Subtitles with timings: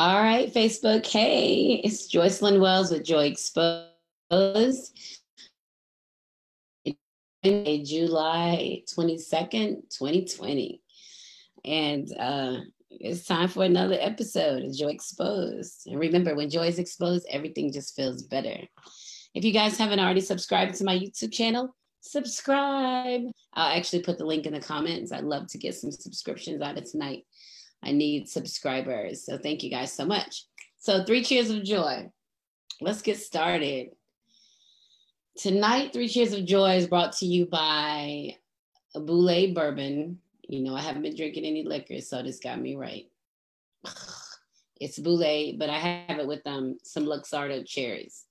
[0.00, 1.06] All right, Facebook.
[1.06, 4.98] Hey, it's Joycelyn Wells with Joy Exposed.
[7.44, 10.80] July 22nd, 2020.
[11.66, 15.82] And uh, it's time for another episode of Joy Exposed.
[15.86, 18.56] And remember, when joy is exposed, everything just feels better.
[19.34, 23.20] If you guys haven't already subscribed to my YouTube channel, subscribe.
[23.52, 25.12] I'll actually put the link in the comments.
[25.12, 27.24] I'd love to get some subscriptions out of tonight.
[27.82, 29.24] I need subscribers.
[29.24, 30.44] So thank you guys so much.
[30.78, 32.10] So, three cheers of joy.
[32.80, 33.90] Let's get started.
[35.36, 38.36] Tonight, Three Cheers of Joy is brought to you by
[38.94, 40.18] a Bulleit Bourbon.
[40.42, 43.06] You know, I haven't been drinking any liquor, so this got me right.
[44.80, 48.24] It's Bulleit, but I have it with um some Luxardo cherries.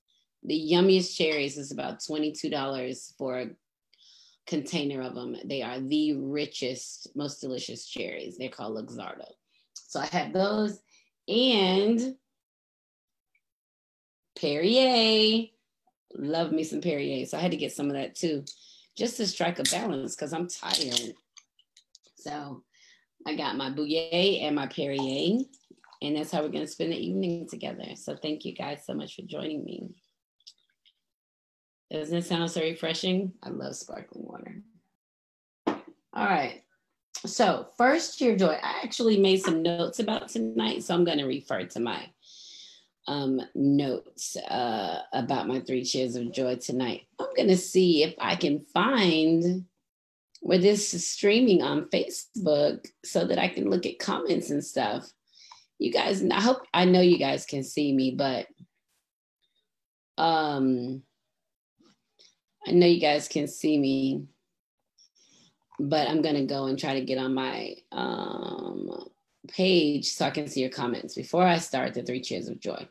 [0.44, 3.50] The yummiest cherries is about $22 for a
[4.48, 5.36] container of them.
[5.46, 8.38] They are the richest, most delicious cherries.
[8.38, 9.30] They're called Luxardo.
[9.90, 10.80] So I have those
[11.28, 12.16] and
[14.40, 15.48] Perrier.
[16.14, 17.26] Love me some Perrier.
[17.26, 18.46] So I had to get some of that too,
[18.96, 21.14] just to strike a balance because I'm tired.
[22.18, 22.64] So
[23.26, 25.40] I got my Bulleit and my Perrier,
[26.04, 27.96] and that's how we're going to spend the evening together.
[27.96, 29.90] So thank you guys so much for joining me.
[31.92, 33.34] Doesn't it sound so refreshing?
[33.42, 34.62] I love sparkling water.
[36.14, 36.62] All right.
[37.26, 38.58] So, first cheer joy.
[38.62, 42.10] I actually made some notes about tonight, so I'm going to refer to my
[43.08, 47.08] um, notes uh, about my three cheers of joy tonight.
[47.20, 49.66] I'm going to see if I can find
[50.42, 55.12] where this is streaming on Facebook so that I can look at comments and stuff.
[55.78, 58.48] You guys, I hope I know you guys can see me, but
[60.18, 61.02] um,
[62.68, 64.26] I know you guys can see me,
[65.80, 69.08] but I'm to go and try to get on my um,
[69.48, 72.88] page so I can see your comments before I start the three cheers of joy.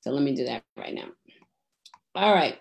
[0.00, 1.08] So let me do that right now.
[2.14, 2.58] All right.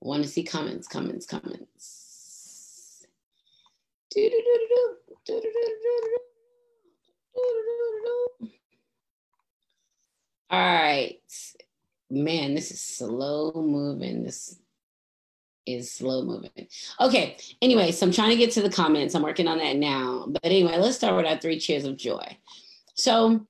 [0.00, 3.06] Want to see comments, comments, comments.
[10.50, 11.18] All right.
[12.10, 14.22] Man, this is slow moving.
[14.22, 14.58] This
[15.66, 16.68] is slow moving.
[17.00, 17.36] Okay.
[17.60, 19.14] Anyway, so I'm trying to get to the comments.
[19.14, 20.26] I'm working on that now.
[20.28, 22.36] But anyway, let's start with our three cheers of joy.
[22.94, 23.46] So,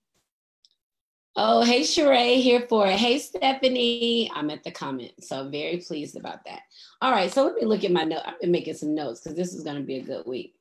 [1.37, 2.99] oh, hey, Sheree here for it.
[2.99, 4.31] Hey, Stephanie.
[4.35, 5.13] I'm at the comment.
[5.21, 6.61] So very pleased about that.
[7.01, 7.33] All right.
[7.33, 8.23] So let me look at my note.
[8.25, 10.55] I've been making some notes because this is going to be a good week.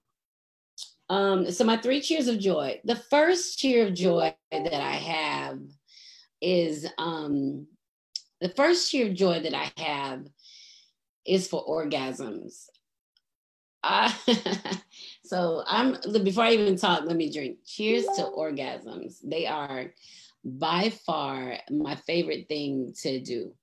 [1.10, 2.80] Um, so my three cheers of joy.
[2.86, 5.60] The first cheer of joy that I have
[6.42, 7.68] is um
[8.40, 10.26] the first cheer of joy that I have
[11.26, 12.66] is for orgasms.
[13.84, 14.12] Uh,
[15.26, 17.60] so I'm before I even talk, let me drink.
[17.66, 19.18] Cheers to orgasms.
[19.24, 19.94] They are
[20.44, 23.54] by far my favorite thing to do.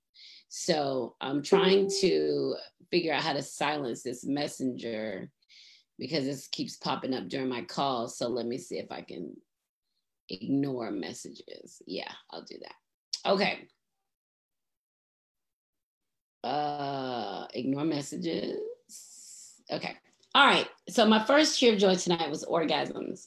[0.49, 2.55] So I'm trying to
[2.91, 5.31] figure out how to silence this messenger
[5.99, 8.17] because this keeps popping up during my calls.
[8.17, 9.37] So let me see if I can
[10.29, 11.83] ignore messages.
[11.87, 13.31] Yeah, I'll do that.
[13.31, 13.69] Okay
[16.49, 18.59] uh, ignore messages.
[19.71, 19.95] Okay.
[20.35, 20.69] All right.
[20.89, 23.27] So my first cheer of joy tonight was orgasms.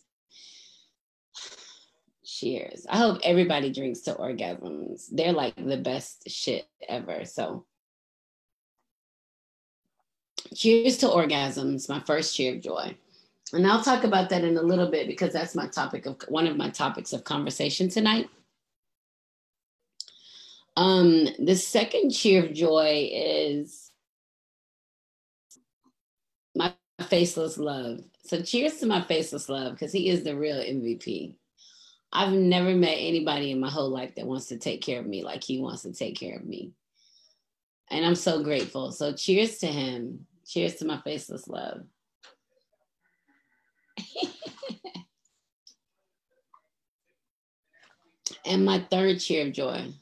[2.26, 2.88] Cheers.
[2.90, 5.08] I hope everybody drinks to orgasms.
[5.12, 7.26] They're like the best shit ever.
[7.26, 7.66] So
[10.56, 12.96] cheers to orgasms, my first cheer of joy.
[13.54, 16.48] And I'll talk about that in a little bit because that's my topic of one
[16.48, 18.30] of my topics of conversation tonight.
[20.78, 23.92] Um, the second cheer of joy is
[26.56, 26.74] my
[27.08, 28.00] faceless love.
[28.24, 31.36] So cheers to my faceless love because he is the real MVP.
[32.14, 35.24] I've never met anybody in my whole life that wants to take care of me
[35.24, 36.72] like he wants to take care of me.
[37.90, 38.92] And I'm so grateful.
[38.92, 40.26] So cheers to him.
[40.46, 41.84] Cheers to my faceless love.
[48.46, 49.94] and my third cheer of joy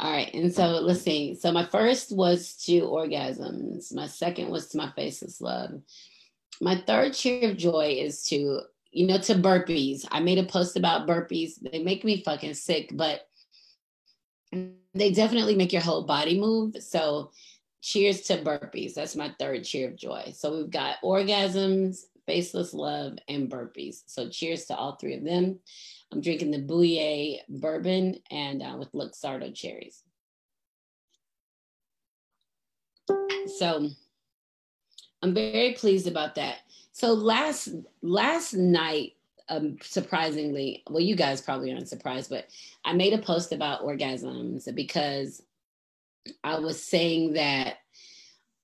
[0.00, 0.32] all right.
[0.32, 1.34] And so let's see.
[1.34, 3.92] So my first was to orgasms.
[3.92, 5.80] My second was to my faceless love.
[6.60, 8.60] My third cheer of joy is to,
[8.92, 10.06] you know, to burpees.
[10.10, 11.52] I made a post about burpees.
[11.60, 13.22] They make me fucking sick, but
[14.94, 16.76] they definitely make your whole body move.
[16.80, 17.32] So
[17.80, 18.94] cheers to burpees.
[18.94, 20.32] That's my third cheer of joy.
[20.34, 24.02] So we've got orgasms, faceless love, and burpees.
[24.06, 25.58] So cheers to all three of them.
[26.12, 30.02] I'm drinking the Bulleit bourbon and uh, with Luxardo cherries.
[33.58, 33.88] So
[35.22, 36.58] I'm very pleased about that.
[36.92, 37.68] So last
[38.02, 39.14] last night
[39.48, 42.48] um, surprisingly, well, you guys probably aren't surprised, but
[42.84, 45.42] I made a post about orgasms because
[46.44, 47.78] I was saying that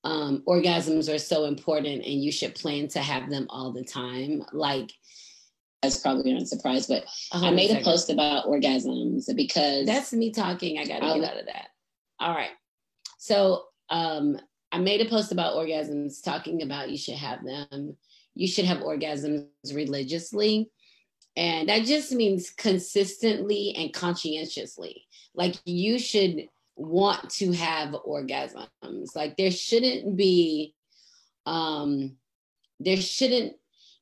[0.05, 4.44] um, orgasms are so important and you should plan to have them all the time.
[4.52, 4.93] Like,
[5.84, 10.31] that's probably not surprised, but I made a, a post about orgasms because that's me
[10.32, 10.78] talking.
[10.78, 11.69] I got to get out of that.
[12.19, 12.50] All right.
[13.19, 14.38] So um,
[14.72, 17.96] I made a post about orgasms talking about you should have them.
[18.34, 20.70] You should have orgasms religiously.
[21.36, 25.06] And that just means consistently and conscientiously.
[25.34, 29.14] Like you should want to have orgasms.
[29.14, 30.75] Like there shouldn't be,
[31.46, 32.16] um,
[32.80, 33.54] there shouldn't,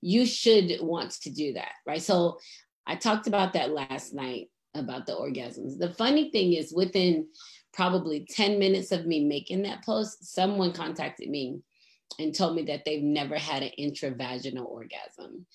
[0.02, 2.02] you should want to do that, right?
[2.02, 2.38] So
[2.87, 5.78] I talked about that last night about the orgasms.
[5.78, 7.28] The funny thing is, within
[7.72, 11.60] probably 10 minutes of me making that post, someone contacted me
[12.19, 15.46] and told me that they've never had an intravaginal orgasm.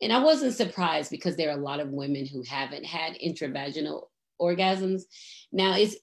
[0.00, 4.04] And I wasn't surprised because there are a lot of women who haven't had intravaginal
[4.40, 5.02] orgasms.
[5.50, 5.96] Now it's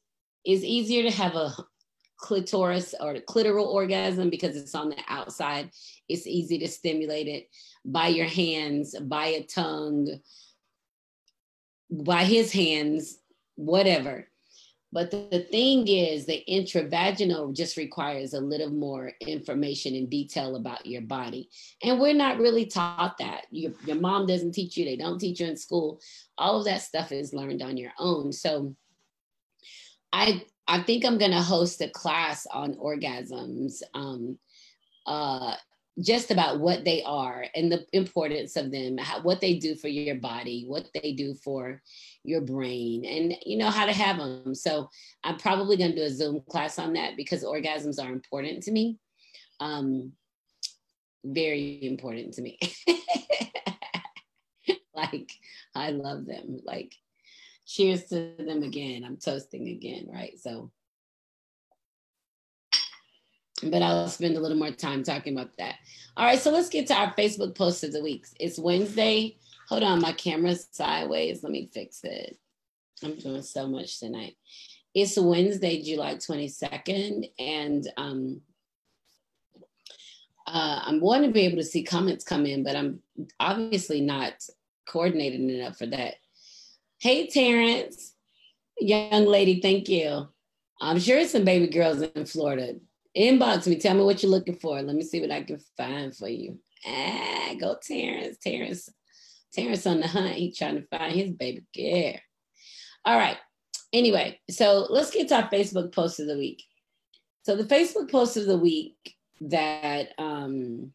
[0.43, 1.53] it's easier to have a
[2.21, 5.71] clitoris or the clitoral orgasm because it's on the outside.
[6.07, 7.49] It's easy to stimulate it
[7.83, 10.07] by your hands, by a tongue,
[11.89, 13.17] by his hands,
[13.55, 14.27] whatever.
[14.93, 20.85] But the, thing is, the intravaginal just requires a little more information and detail about
[20.85, 21.49] your body.
[21.81, 23.45] And we're not really taught that.
[23.51, 26.01] Your, your mom doesn't teach you, they don't teach you in school.
[26.37, 28.33] All of that stuff is learned on your own.
[28.33, 28.75] So
[30.11, 34.39] I I think I'm gonna host a class on orgasms, um,
[35.05, 35.55] uh,
[35.99, 39.89] just about what they are and the importance of them, how, what they do for
[39.89, 41.81] your body, what they do for
[42.23, 44.55] your brain, and you know how to have them.
[44.55, 44.89] So
[45.25, 48.97] I'm probably gonna do a Zoom class on that because orgasms are important to me,
[49.59, 50.13] um,
[51.25, 52.57] very important to me.
[54.95, 55.33] like
[55.75, 56.95] I love them, like
[57.71, 59.03] cheers to them again.
[59.03, 60.37] I'm toasting again, right?
[60.39, 60.71] So,
[63.63, 65.75] but I'll spend a little more time talking about that.
[66.17, 68.25] All right, so let's get to our Facebook post of the week.
[68.39, 69.37] It's Wednesday.
[69.69, 71.43] Hold on, my camera's sideways.
[71.43, 72.37] Let me fix it.
[73.03, 74.35] I'm doing so much tonight.
[74.93, 78.41] It's Wednesday, July 22nd, and um,
[80.45, 82.99] uh, I'm wanting to be able to see comments come in, but I'm
[83.39, 84.33] obviously not
[84.85, 86.15] coordinated enough for that.
[87.01, 88.13] Hey, Terrence,
[88.79, 90.27] young lady, thank you.
[90.79, 92.75] I'm sure it's some baby girls in Florida.
[93.17, 94.79] Inbox me, tell me what you're looking for.
[94.79, 96.59] Let me see what I can find for you.
[96.85, 98.37] Ah, go Terrence.
[98.37, 98.87] Terrence,
[99.51, 100.35] Terrence on the hunt.
[100.35, 102.19] He trying to find his baby girl.
[103.03, 103.37] All right.
[103.91, 106.61] Anyway, so let's get to our Facebook post of the week.
[107.41, 110.93] So the Facebook post of the week that um,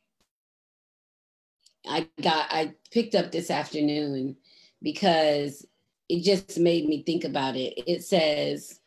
[1.85, 4.37] I got, I picked up this afternoon
[4.81, 5.67] because
[6.09, 7.75] it just made me think about it.
[7.87, 8.81] It says,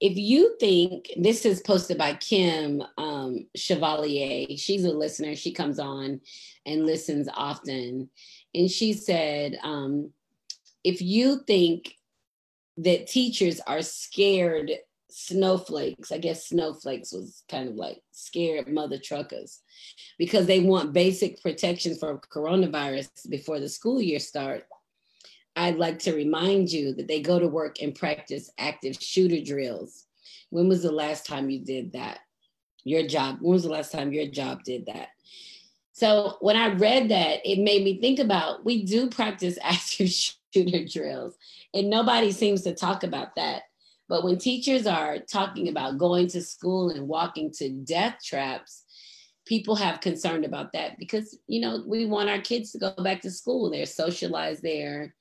[0.00, 5.34] if you think this is posted by Kim um, Chevalier, she's a listener.
[5.34, 6.20] She comes on
[6.66, 8.10] and listens often.
[8.54, 10.10] And she said, um,
[10.82, 11.96] if you think
[12.78, 14.72] that teachers are scared
[15.10, 19.60] snowflakes, I guess snowflakes was kind of like scared mother truckers
[20.18, 24.66] because they want basic protection for coronavirus before the school year starts
[25.56, 30.04] I'd like to remind you that they go to work and practice active shooter drills.
[30.50, 32.20] When was the last time you did that?
[32.84, 35.08] Your job, when was the last time your job did that?
[35.92, 40.84] So when I read that, it made me think about we do practice active shooter
[40.84, 41.36] drills,
[41.72, 43.62] and nobody seems to talk about that.
[44.08, 48.82] But when teachers are talking about going to school and walking to death traps,
[49.46, 53.22] people have concern about that because you know we want our kids to go back
[53.22, 53.70] to school.
[53.70, 55.14] They're socialized there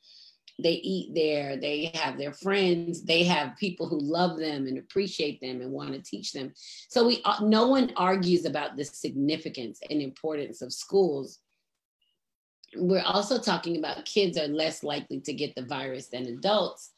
[0.60, 5.41] they eat there they have their friends they have people who love them and appreciate
[5.41, 6.53] them and want to teach them.
[6.89, 11.39] So we uh, no one argues about the significance and importance of schools.
[12.75, 16.91] We're also talking about kids are less likely to get the virus than adults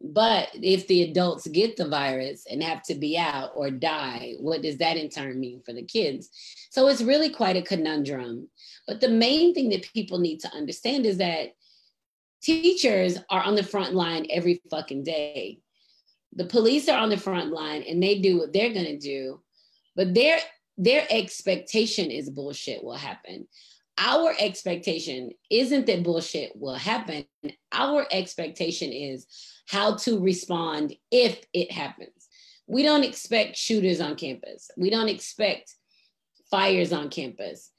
[0.00, 4.62] but if the adults get the virus and have to be out or die what
[4.62, 6.30] does that in turn mean for the kids?
[6.70, 8.48] So it's really quite a conundrum.
[8.86, 11.54] But the main thing that people need to understand is that
[12.42, 15.60] teachers are on the front line every fucking day.
[16.34, 19.40] The police are on the front line and they do what they're gonna do,
[19.96, 20.38] but their
[20.78, 23.46] their expectation is bullshit will happen.
[23.98, 27.26] Our expectation isn't that bullshit will happen.
[27.70, 29.26] Our expectation is
[29.68, 32.28] how to respond if it happens.
[32.66, 34.70] We don't expect shooters on campus.
[34.76, 35.74] We don't expect
[36.50, 37.70] fires on campus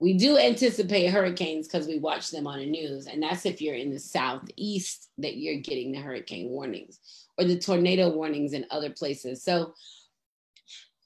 [0.00, 3.06] we do anticipate hurricanes because we watch them on the news.
[3.06, 6.98] And that's if you're in the southeast that you're getting the hurricane warnings
[7.38, 9.44] or the tornado warnings in other places.
[9.44, 9.74] So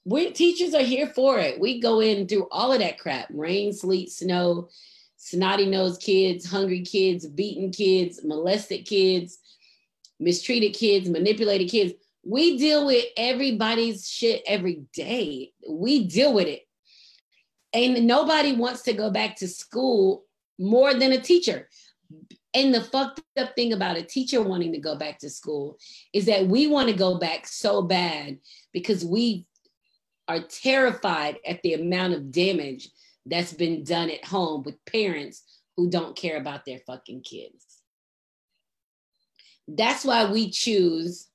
[0.05, 1.59] we teachers are here for it.
[1.59, 4.69] We go in through all of that crap rain, sleet, snow,
[5.17, 9.39] snotty nosed kids, hungry kids, beaten kids, molested kids,
[10.21, 11.93] mistreated kids, manipulated kids.
[12.23, 15.51] We deal with everybody's shit every day.
[15.69, 16.64] We deal with it.
[17.75, 20.23] And nobody wants to go back to school
[20.57, 21.67] more than a teacher.
[22.53, 25.77] And the fucked up thing about a teacher wanting to go back to school
[26.13, 28.37] is that we want to go back so bad
[28.71, 29.45] because we
[30.29, 32.89] are terrified at the amount of damage
[33.25, 35.43] that's been done at home with parents
[35.75, 37.65] who don't care about their fucking kids.
[39.67, 41.27] That's why we choose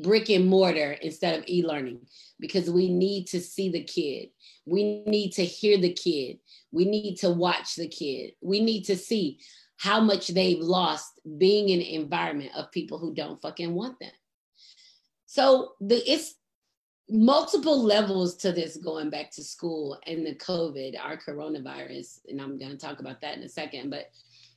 [0.00, 2.00] brick and mortar instead of e learning
[2.40, 4.30] because we need to see the kid.
[4.64, 6.38] We need to hear the kid.
[6.70, 8.32] We need to watch the kid.
[8.40, 9.40] We need to see
[9.76, 14.12] how much they've lost being in an environment of people who don't fucking want them.
[15.26, 16.34] So the it's
[17.10, 22.58] multiple levels to this going back to school and the COVID, our coronavirus, and I'm
[22.58, 24.10] going to talk about that in a second, but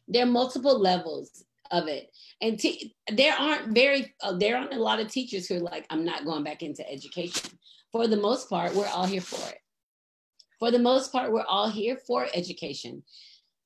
[0.07, 2.11] there are multiple levels of it.
[2.41, 5.85] And t- there aren't very, uh, there aren't a lot of teachers who are like,
[5.89, 7.57] I'm not going back into education.
[7.91, 9.59] For the most part, we're all here for it
[10.59, 13.03] for the most part, we're all here for education.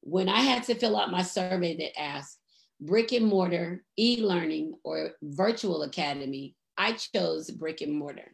[0.02, 2.40] When I had to fill out my survey that asked
[2.80, 8.34] brick and mortar, e learning, or virtual academy, I chose brick and mortar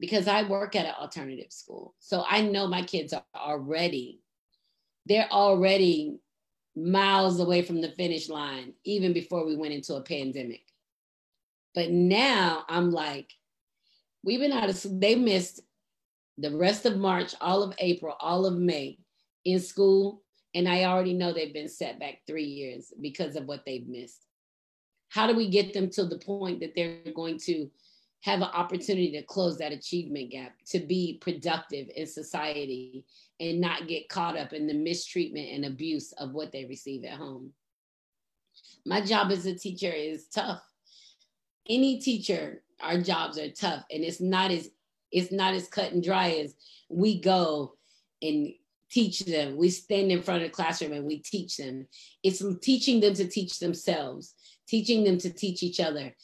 [0.00, 1.94] because I work at an alternative school.
[1.98, 4.20] So I know my kids are already,
[5.06, 6.18] they're already
[6.76, 10.62] miles away from the finish line, even before we went into a pandemic.
[11.74, 13.32] But now I'm like,
[14.22, 15.60] we've been out of, school, they missed
[16.38, 18.98] the rest of March, all of April, all of May
[19.44, 20.22] in school.
[20.54, 24.26] And I already know they've been set back three years because of what they've missed.
[25.08, 27.70] How do we get them to the point that they're going to
[28.22, 33.04] have an opportunity to close that achievement gap, to be productive in society
[33.40, 37.18] and not get caught up in the mistreatment and abuse of what they receive at
[37.18, 37.52] home?
[38.84, 40.62] My job as a teacher is tough.
[41.68, 44.70] Any teacher, our jobs are tough, and it's not as
[45.12, 46.54] it's not as cut and dry as
[46.88, 47.76] we go
[48.22, 48.52] and
[48.90, 49.56] teach them.
[49.56, 51.86] We stand in front of the classroom and we teach them.
[52.22, 54.34] It's teaching them to teach themselves,
[54.68, 56.14] teaching them to teach each other,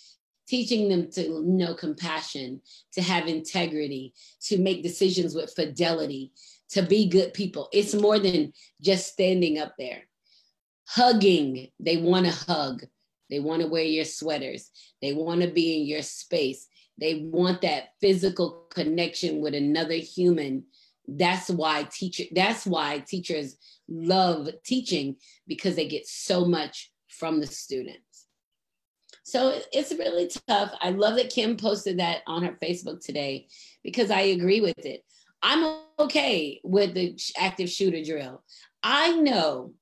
[0.46, 2.60] teaching them to know compassion,
[2.92, 6.32] to have integrity, to make decisions with fidelity,
[6.72, 7.68] to be good people.
[7.72, 10.02] It's more than just standing up there.
[10.88, 12.84] Hugging, they want to hug.
[13.30, 14.70] They want to wear your sweaters.
[15.00, 16.66] They want to be in your space.
[16.98, 20.64] They want that physical connection with another human.
[21.08, 23.56] That's why teacher that's why teachers
[23.88, 28.26] love teaching because they get so much from the students.
[29.24, 30.72] So it's really tough.
[30.80, 33.48] I love that Kim posted that on her Facebook today
[33.82, 35.04] because I agree with it.
[35.42, 38.42] I'm okay with the active shooter drill.
[38.82, 39.72] I know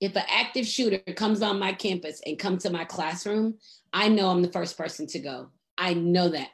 [0.00, 3.54] if an active shooter comes on my campus and comes to my classroom,
[3.92, 5.48] I know I'm the first person to go.
[5.76, 6.48] I know that.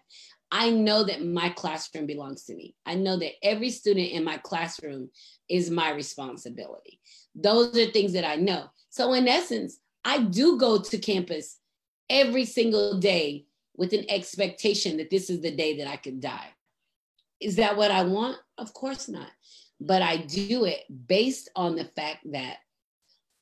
[0.50, 2.74] I know that my classroom belongs to me.
[2.86, 5.10] I know that every student in my classroom
[5.48, 7.00] is my responsibility.
[7.34, 8.66] Those are things that I know.
[8.88, 11.58] So, in essence, I do go to campus
[12.08, 16.50] every single day with an expectation that this is the day that I could die.
[17.44, 18.38] Is that what I want?
[18.56, 19.28] Of course not.
[19.78, 22.56] But I do it based on the fact that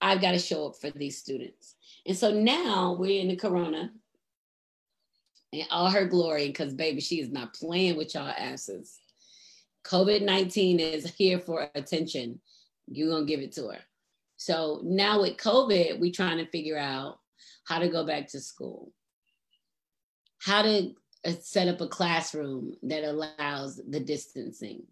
[0.00, 1.76] I've got to show up for these students.
[2.04, 3.92] And so now we're in the corona
[5.52, 8.98] in all her glory, because baby, she is not playing with y'all asses.
[9.84, 12.40] COVID 19 is here for attention.
[12.88, 13.78] You're going to give it to her.
[14.36, 17.18] So now with COVID, we're trying to figure out
[17.64, 18.92] how to go back to school,
[20.40, 20.94] how to
[21.40, 24.82] set up a classroom that allows the distancing,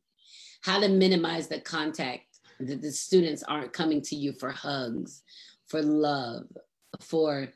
[0.62, 2.25] how to minimize the contact
[2.60, 5.22] that the students aren't coming to you for hugs,
[5.66, 6.44] for love,
[7.00, 7.49] for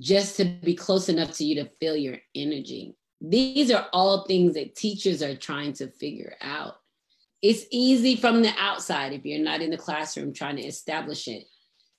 [0.00, 2.94] just to be close enough to you to feel your energy.
[3.20, 6.76] These are all things that teachers are trying to figure out.
[7.40, 11.44] It's easy from the outside if you're not in the classroom trying to establish it.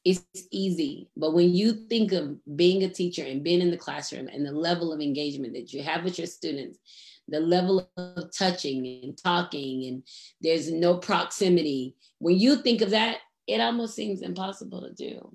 [0.08, 1.10] It's easy.
[1.18, 4.54] But when you think of being a teacher and being in the classroom and the
[4.54, 6.80] level of engagement that you have with your students,
[7.28, 10.04] the level of touching and talking, and
[10.40, 15.30] there's no proximity, when you think of that, it almost seems impossible to do.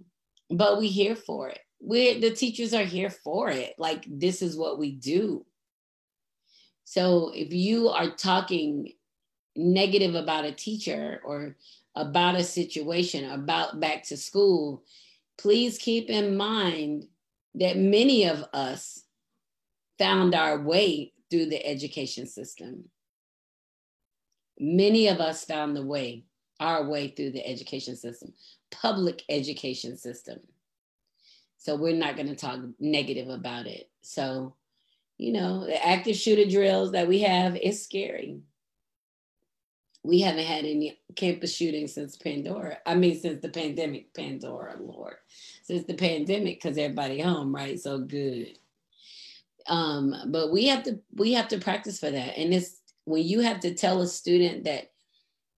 [0.49, 4.57] But we're here for it We're the teachers are here for it like this is
[4.57, 5.45] what we do
[6.85, 8.93] so if you are talking
[9.57, 11.57] negative about a teacher or
[11.95, 14.83] about a situation, about back to school,
[15.39, 17.07] please keep in mind
[17.55, 19.05] that many of us
[19.99, 22.85] found our way through the education system.
[24.59, 26.25] Many of us found the way,
[26.61, 28.33] our way through the education system,
[28.71, 30.41] public education system.
[31.59, 33.91] So we're not going to talk negative about it.
[34.03, 34.57] So,
[35.19, 38.41] you know, the active shooter drills that we have is scary.
[40.05, 42.79] We haven't had any campus shootings since Pandora.
[42.85, 45.15] I mean, since the pandemic, Pandora, Lord,
[45.63, 47.81] since the pandemic, because everybody home, right?
[47.81, 48.59] So good.
[49.69, 52.37] Um, but we have to we have to practice for that.
[52.37, 54.91] And it's when you have to tell a student that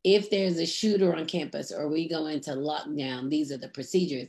[0.05, 4.29] if there's a shooter on campus or we go into lockdown, these are the procedures.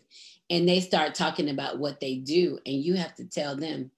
[0.50, 3.92] And they start talking about what they do, and you have to tell them,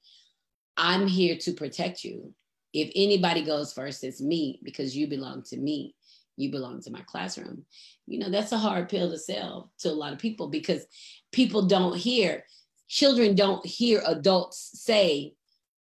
[0.78, 2.34] I'm here to protect you.
[2.74, 5.94] If anybody goes first, it's me because you belong to me.
[6.38, 7.66] You belong to my classroom.
[8.06, 10.86] You know, that's a hard pill to sell to a lot of people because
[11.32, 12.46] people don't hear,
[12.88, 15.34] children don't hear adults say,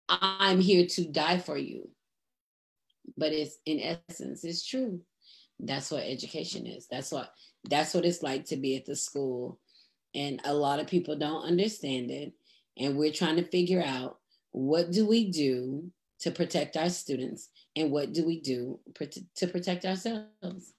[0.08, 1.88] I'm here to die for you.
[3.16, 5.00] But it's in essence, it's true.
[5.58, 6.86] That's what education is.
[6.90, 7.32] That's what
[7.64, 9.58] that's what it's like to be at the school.
[10.14, 12.32] And a lot of people don't understand it.
[12.78, 14.18] And we're trying to figure out
[14.50, 15.90] what do we do
[16.20, 18.78] to protect our students and what do we do
[19.34, 20.74] to protect ourselves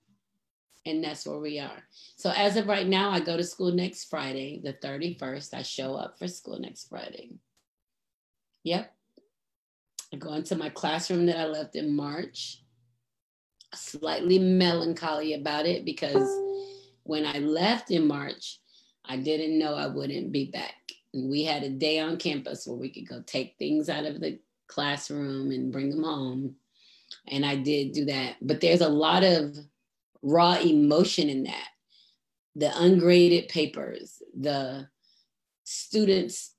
[0.86, 1.84] and that's where we are
[2.16, 5.96] so as of right now i go to school next friday the 31st i show
[5.96, 7.32] up for school next friday
[8.64, 8.94] yep
[10.14, 12.62] I go into my classroom that I left in March.
[13.74, 16.30] Slightly melancholy about it because
[17.02, 18.60] when I left in March,
[19.04, 20.76] I didn't know I wouldn't be back.
[21.16, 24.22] And we had a day on campus where we could go take things out of
[24.22, 26.56] the classroom and bring them home.
[27.28, 28.36] And I did do that.
[28.42, 29.58] But there's a lot of
[30.22, 31.68] raw emotion in that.
[32.56, 34.88] The ungraded papers, the
[35.64, 36.54] students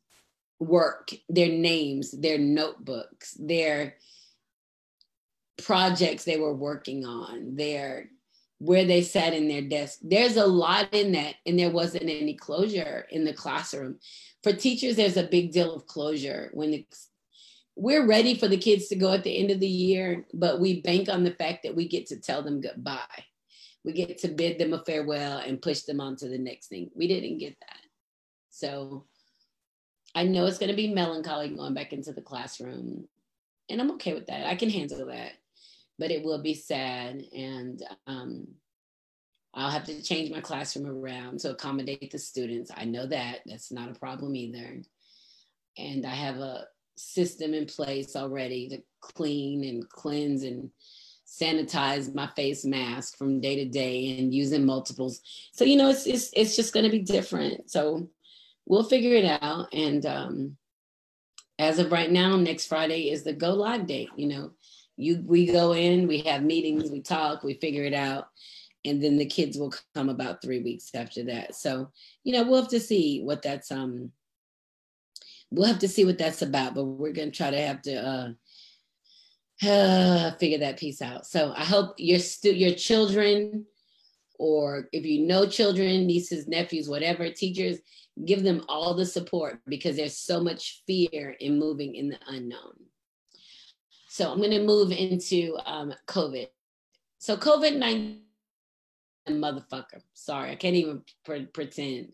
[0.59, 3.95] work, their names, their notebooks, their
[5.63, 8.09] projects they were working on, their
[8.59, 9.99] where they sat in their desk.
[10.03, 13.99] There's a lot in that, and there wasn't any closure in the classroom.
[14.43, 17.09] For teachers, there's a big deal of closure when it's
[17.77, 20.81] we're ready for the kids to go at the end of the year, but we
[20.81, 23.25] bank on the fact that we get to tell them goodbye.
[23.85, 26.91] We get to bid them a farewell and push them on to the next thing.
[26.95, 27.81] We didn't get that.
[28.51, 29.05] So
[30.15, 33.09] I know it's going to be melancholy going back into the classroom,
[33.69, 34.47] and I'm okay with that.
[34.47, 35.33] I can handle that,
[35.99, 38.47] but it will be sad, and um,
[39.53, 42.71] I'll have to change my classroom around to accommodate the students.
[42.75, 44.83] I know that that's not a problem either,
[45.77, 50.71] and I have a system in place already to clean and cleanse and
[51.27, 55.21] sanitize my face mask from day to day and using multiples.
[55.53, 57.71] So you know, it's it's it's just going to be different.
[57.71, 58.09] So
[58.67, 59.73] we'll figure it out.
[59.73, 60.57] And um,
[61.59, 64.11] as of right now, next Friday is the go live date.
[64.17, 64.51] You know,
[64.97, 68.29] you we go in, we have meetings, we talk, we figure it out,
[68.85, 71.55] and then the kids will come about three weeks after that.
[71.55, 71.91] So
[72.23, 74.13] you know, we'll have to see what that's um.
[75.55, 77.95] We'll have to see what that's about, but we're gonna try to have to
[79.63, 81.27] uh, uh figure that piece out.
[81.27, 83.67] So I hope your stu- your children,
[84.39, 87.79] or if you know children, nieces, nephews, whatever, teachers,
[88.25, 92.75] give them all the support because there's so much fear in moving in the unknown.
[94.09, 96.47] So I'm going to move into um, COVID.
[97.19, 98.21] So COVID 19,
[99.29, 100.03] motherfucker.
[100.13, 102.13] Sorry, I can't even pre- pretend.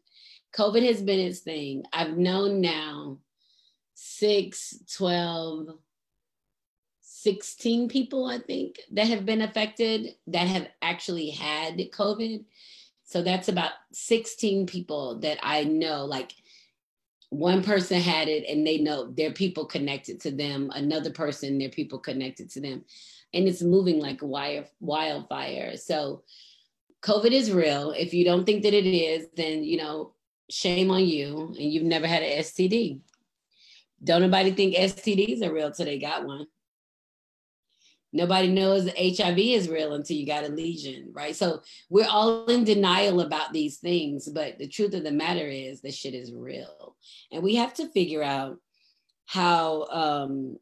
[0.57, 1.85] COVID has been its thing.
[1.93, 3.19] I've known now
[4.03, 5.77] six, 12,
[7.03, 12.45] 16 people, I think, that have been affected that have actually had COVID.
[13.05, 16.07] So that's about 16 people that I know.
[16.07, 16.33] Like
[17.29, 21.69] one person had it and they know their people connected to them, another person, their
[21.69, 22.83] people connected to them.
[23.35, 25.77] And it's moving like wire, wildfire.
[25.77, 26.23] So
[27.03, 27.91] COVID is real.
[27.91, 30.15] If you don't think that it is, then, you know,
[30.49, 33.01] shame on you and you've never had an STD.
[34.03, 36.47] Don't nobody think STDs are real till they got one
[38.13, 41.35] nobody knows HIV is real until you got a lesion, right?
[41.35, 45.81] So we're all in denial about these things, but the truth of the matter is
[45.81, 46.97] this shit is real.
[47.31, 48.59] And we have to figure out
[49.27, 50.59] how um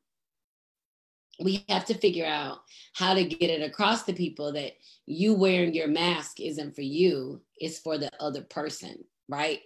[1.41, 2.59] we have to figure out
[2.95, 4.73] how to get it across to people that
[5.07, 9.61] you wearing your mask isn't for you, it's for the other person, right?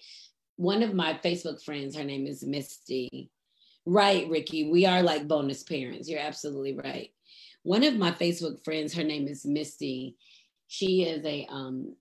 [0.57, 3.31] One of my Facebook friends, her name is Misty.
[3.85, 6.09] Right, Ricky, we are like bonus parents.
[6.09, 7.11] You're absolutely right
[7.63, 10.17] one of my Facebook friends, her name is Misty.
[10.67, 11.95] She is a um,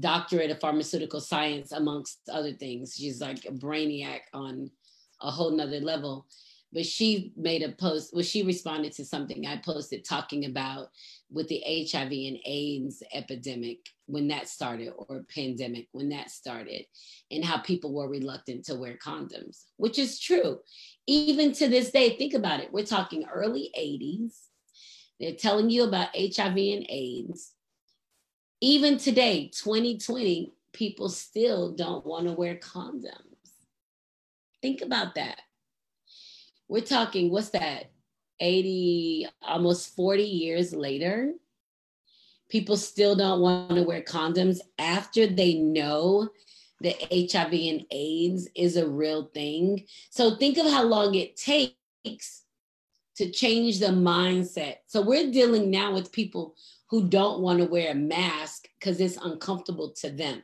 [0.00, 2.94] doctorate of pharmaceutical science, amongst other things.
[2.96, 4.70] She's like a brainiac on
[5.22, 6.26] a whole nother level.
[6.72, 10.90] But she made a post, well, she responded to something I posted talking about
[11.30, 16.84] with the HIV and AIDS epidemic when that started, or pandemic when that started,
[17.30, 20.58] and how people were reluctant to wear condoms, which is true.
[21.06, 22.72] Even to this day, think about it.
[22.72, 24.34] We're talking early 80s.
[25.18, 27.52] They're telling you about HIV and AIDS.
[28.60, 33.12] Even today, 2020, people still don't want to wear condoms.
[34.62, 35.40] Think about that.
[36.68, 37.90] We're talking, what's that?
[38.40, 41.32] 80, almost 40 years later,
[42.48, 46.28] people still don't want to wear condoms after they know
[46.80, 49.86] that HIV and AIDS is a real thing.
[50.10, 52.42] So think of how long it takes
[53.16, 54.76] to change the mindset.
[54.86, 56.54] So we're dealing now with people
[56.90, 60.42] who don't want to wear a mask because it's uncomfortable to them.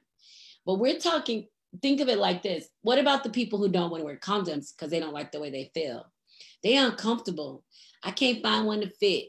[0.64, 1.48] But we're talking,
[1.82, 2.68] think of it like this.
[2.80, 5.40] What about the people who don't want to wear condoms because they don't like the
[5.40, 6.06] way they feel?
[6.62, 7.64] They're uncomfortable.
[8.02, 9.26] I can't find one to fit.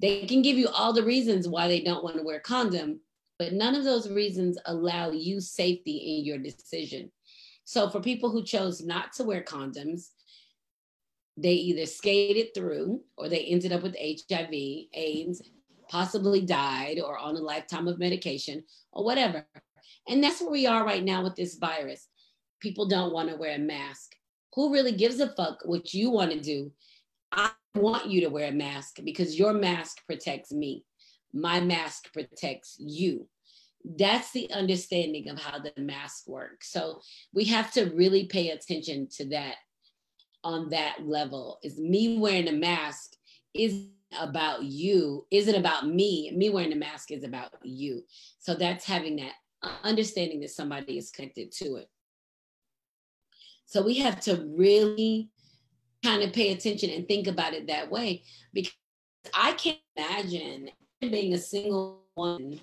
[0.00, 3.00] They can give you all the reasons why they don't want to wear condom,
[3.38, 7.10] but none of those reasons allow you safety in your decision.
[7.64, 10.08] So for people who chose not to wear condoms,
[11.36, 14.52] they either skated through or they ended up with HIV,
[14.92, 15.42] AIDS,
[15.88, 19.46] possibly died or on a lifetime of medication or whatever.
[20.08, 22.08] And that's where we are right now with this virus.
[22.60, 24.14] People don't want to wear a mask.
[24.54, 26.72] Who really gives a fuck what you want to do?
[27.32, 30.84] I want you to wear a mask because your mask protects me.
[31.32, 33.28] My mask protects you.
[33.84, 36.72] That's the understanding of how the mask works.
[36.72, 37.00] So
[37.32, 39.56] we have to really pay attention to that
[40.42, 41.58] on that level.
[41.62, 43.12] Is me wearing a mask
[43.54, 43.86] is
[44.18, 46.32] about you, isn't about me.
[46.36, 48.02] Me wearing a mask is about you.
[48.38, 49.32] So that's having that
[49.84, 51.88] understanding that somebody is connected to it.
[53.70, 55.30] So we have to really
[56.02, 58.74] kind of pay attention and think about it that way because
[59.32, 62.58] I can't imagine being a single one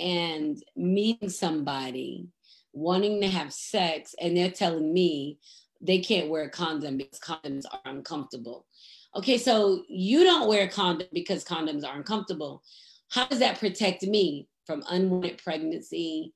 [0.00, 2.26] and meeting somebody
[2.72, 5.38] wanting to have sex and they're telling me
[5.80, 8.66] they can't wear a condom because condoms are uncomfortable.
[9.14, 12.64] Okay, so you don't wear a condom because condoms are uncomfortable.
[13.08, 16.34] How does that protect me from unwanted pregnancy,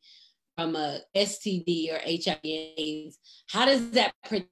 [0.57, 3.13] from a STD or HIV
[3.49, 4.51] How does that protect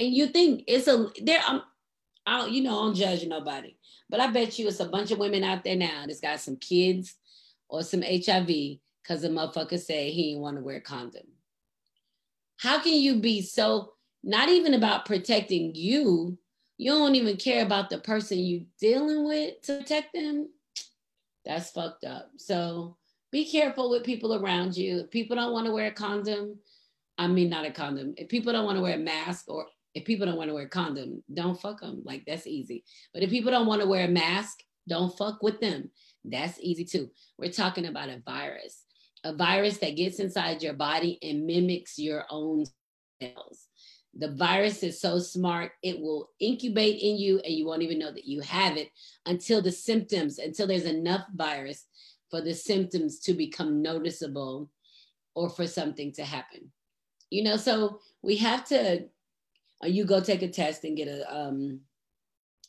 [0.00, 1.62] and you think it's a there I'm
[2.28, 3.74] I don't, you know, I don't judge nobody,
[4.10, 6.56] but I bet you it's a bunch of women out there now that's got some
[6.56, 7.16] kids
[7.70, 11.26] or some HIV because the motherfucker said he didn't want to wear condom.
[12.58, 13.92] How can you be so
[14.22, 16.36] not even about protecting you?
[16.76, 20.50] You don't even care about the person you dealing with to protect them.
[21.48, 22.30] That's fucked up.
[22.36, 22.98] So
[23.32, 25.00] be careful with people around you.
[25.00, 26.58] If people don't want to wear a condom,
[27.16, 28.14] I mean, not a condom.
[28.18, 30.66] If people don't want to wear a mask or if people don't want to wear
[30.66, 32.02] a condom, don't fuck them.
[32.04, 32.84] Like that's easy.
[33.14, 35.90] But if people don't want to wear a mask, don't fuck with them.
[36.22, 37.10] That's easy too.
[37.38, 38.84] We're talking about a virus,
[39.24, 42.66] a virus that gets inside your body and mimics your own
[43.22, 43.67] cells.
[44.18, 48.12] The virus is so smart, it will incubate in you and you won't even know
[48.12, 48.90] that you have it
[49.26, 51.86] until the symptoms, until there's enough virus
[52.28, 54.70] for the symptoms to become noticeable
[55.34, 56.72] or for something to happen.
[57.30, 59.04] You know so we have to
[59.84, 61.80] uh, you go take a test and get a um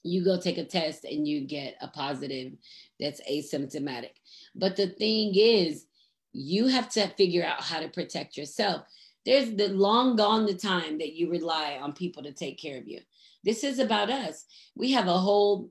[0.03, 2.53] you go take a test and you get a positive
[2.99, 4.11] that's asymptomatic.
[4.55, 5.85] But the thing is
[6.31, 8.83] you have to figure out how to protect yourself
[9.25, 12.87] there's the long gone the time that you rely on people to take care of
[12.87, 12.99] you
[13.43, 15.69] this is about us we have a whole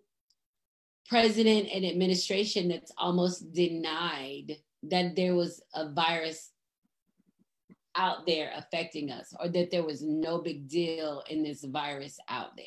[1.09, 6.51] president and administration that's almost denied that there was a virus
[7.99, 12.57] out there affecting us or that there was no big deal in this virus out
[12.57, 12.67] there.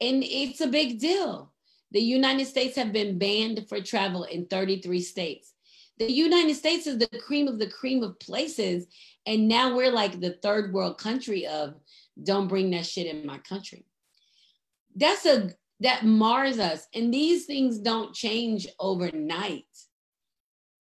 [0.00, 1.52] And it's a big deal.
[1.90, 5.52] The United States have been banned for travel in 33 states.
[5.98, 8.86] The United States is the cream of the cream of places.
[9.26, 11.74] And now we're like the third world country of
[12.22, 13.84] don't bring that shit in my country.
[14.96, 15.50] That's a
[15.80, 16.86] that mars us.
[16.94, 19.66] And these things don't change overnight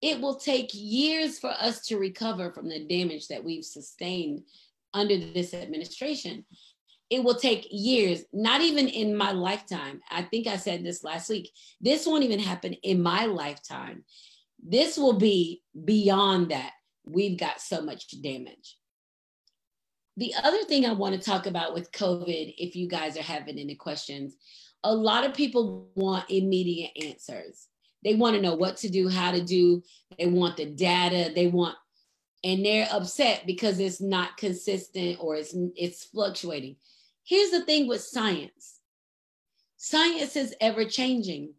[0.02, 4.42] it will take years for us to recover from the damage that we've sustained
[4.94, 6.44] under this administration.
[7.10, 10.02] It will take years, not even in my lifetime.
[10.10, 11.52] I think I said this last week.
[11.80, 14.04] This won't even happen in my lifetime.
[14.64, 16.72] This will be beyond that.
[17.06, 18.78] We've got so much damage.
[20.18, 23.58] The other thing I want to talk about with COVID, if you guys are having
[23.58, 24.36] any questions,
[24.84, 27.68] a lot of people want immediate answers.
[28.04, 29.84] They want to know what to do, how to do.
[30.18, 31.32] They want the data.
[31.34, 31.76] They want,
[32.44, 36.78] and they're upset because it's not consistent or it's it's fluctuating.
[37.24, 38.80] Here's the thing with science.
[39.78, 41.54] Science is ever changing.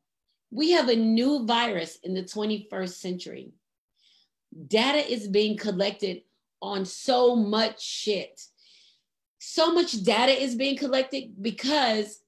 [0.53, 3.53] We have a new virus in the 21st century.
[4.69, 6.23] Data is being collected
[6.61, 8.39] on so much shit.
[9.39, 12.21] So much data is being collected because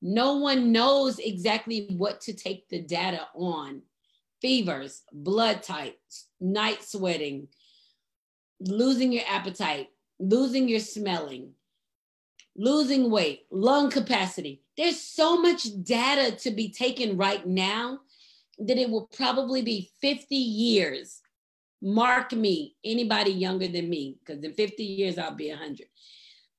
[0.00, 3.82] no one knows exactly what to take the data on.
[4.40, 7.48] Fevers, blood types, night sweating,
[8.60, 9.88] losing your appetite,
[10.20, 11.50] losing your smelling,
[12.54, 14.62] losing weight, lung capacity.
[14.76, 18.00] There's so much data to be taken right now
[18.58, 21.20] that it will probably be 50 years.
[21.82, 25.86] Mark me, anybody younger than me, because in 50 years I'll be 100.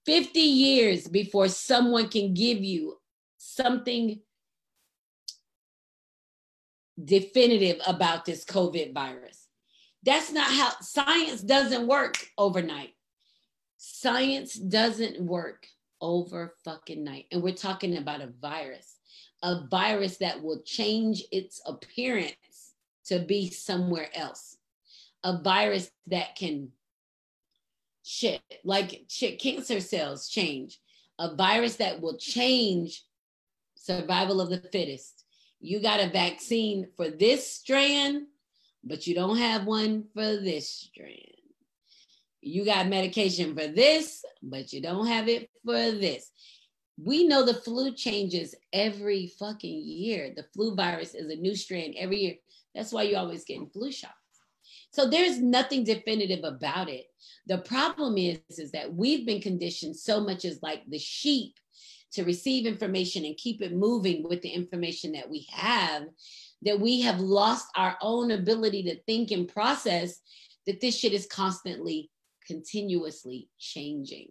[0.06, 2.98] 50 years before someone can give you
[3.38, 4.20] something
[7.04, 9.48] definitive about this COVID virus.
[10.04, 12.94] That's not how science doesn't work overnight.
[13.78, 15.68] Science doesn't work
[16.02, 17.26] over fucking night.
[17.32, 18.98] And we're talking about a virus,
[19.44, 22.74] a virus that will change its appearance
[23.06, 24.58] to be somewhere else,
[25.24, 26.72] a virus that can
[28.04, 30.80] shit, like shit, cancer cells change,
[31.20, 33.04] a virus that will change
[33.76, 35.26] survival of the fittest.
[35.60, 38.28] You got a vaccine for this strand,
[38.84, 41.37] but you don't have one for this strand.
[42.42, 46.32] You got medication for this, but you don't have it for this.
[47.04, 50.34] We know the flu changes every fucking year.
[50.36, 52.36] The flu virus is a new strand every year.
[52.74, 54.14] That's why you're always getting flu shots.
[54.92, 57.06] So there's nothing definitive about it.
[57.46, 61.54] The problem is, is that we've been conditioned so much as like the sheep
[62.14, 66.04] to receive information and keep it moving with the information that we have,
[66.64, 70.22] that we have lost our own ability to think and process
[70.66, 72.10] that this shit is constantly,
[72.48, 74.30] continuously changing.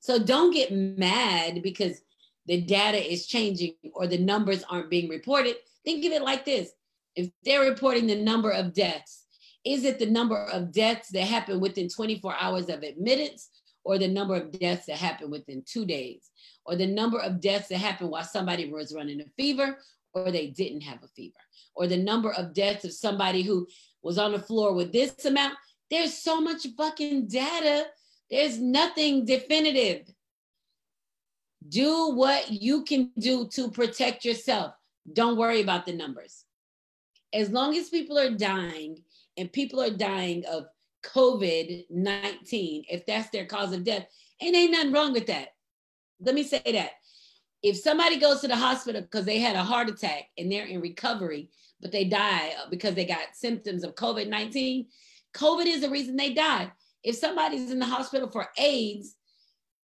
[0.00, 2.00] So don't get mad because
[2.46, 5.56] the data is changing or the numbers aren't being reported.
[5.84, 6.70] Think of it like this
[7.16, 9.24] if they're reporting the number of deaths,
[9.64, 13.50] is it the number of deaths that happen within 24 hours of admittance
[13.84, 16.30] or the number of deaths that happen within two days?
[16.64, 19.78] or the number of deaths that happen while somebody was running a fever
[20.12, 21.34] or they didn't have a fever,
[21.74, 23.66] or the number of deaths of somebody who
[24.02, 25.54] was on the floor with this amount.
[25.90, 27.86] There's so much fucking data.
[28.30, 30.12] There's nothing definitive.
[31.68, 34.74] Do what you can do to protect yourself.
[35.12, 36.44] Don't worry about the numbers.
[37.32, 39.02] As long as people are dying
[39.36, 40.66] and people are dying of
[41.04, 44.06] COVID 19, if that's their cause of death,
[44.40, 45.48] and ain't nothing wrong with that
[46.20, 46.90] let me say that
[47.62, 50.80] if somebody goes to the hospital because they had a heart attack and they're in
[50.80, 51.48] recovery,
[51.80, 54.86] but they die because they got symptoms of COVID 19,
[55.36, 56.72] COVID is the reason they died.
[57.02, 59.16] If somebody's in the hospital for AIDS,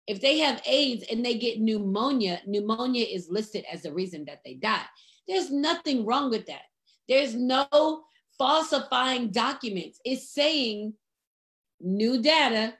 [0.06, 4.40] if they have AIDS and they get pneumonia, pneumonia is listed as the reason that
[4.44, 4.84] they die.
[5.26, 6.62] There's nothing wrong with that.
[7.08, 8.04] There's no
[8.38, 10.00] falsifying documents.
[10.04, 10.94] It's saying
[11.80, 12.74] new data.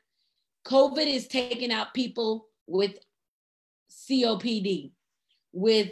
[0.66, 2.98] COVID is taking out people with
[3.90, 4.92] COPD,
[5.52, 5.90] with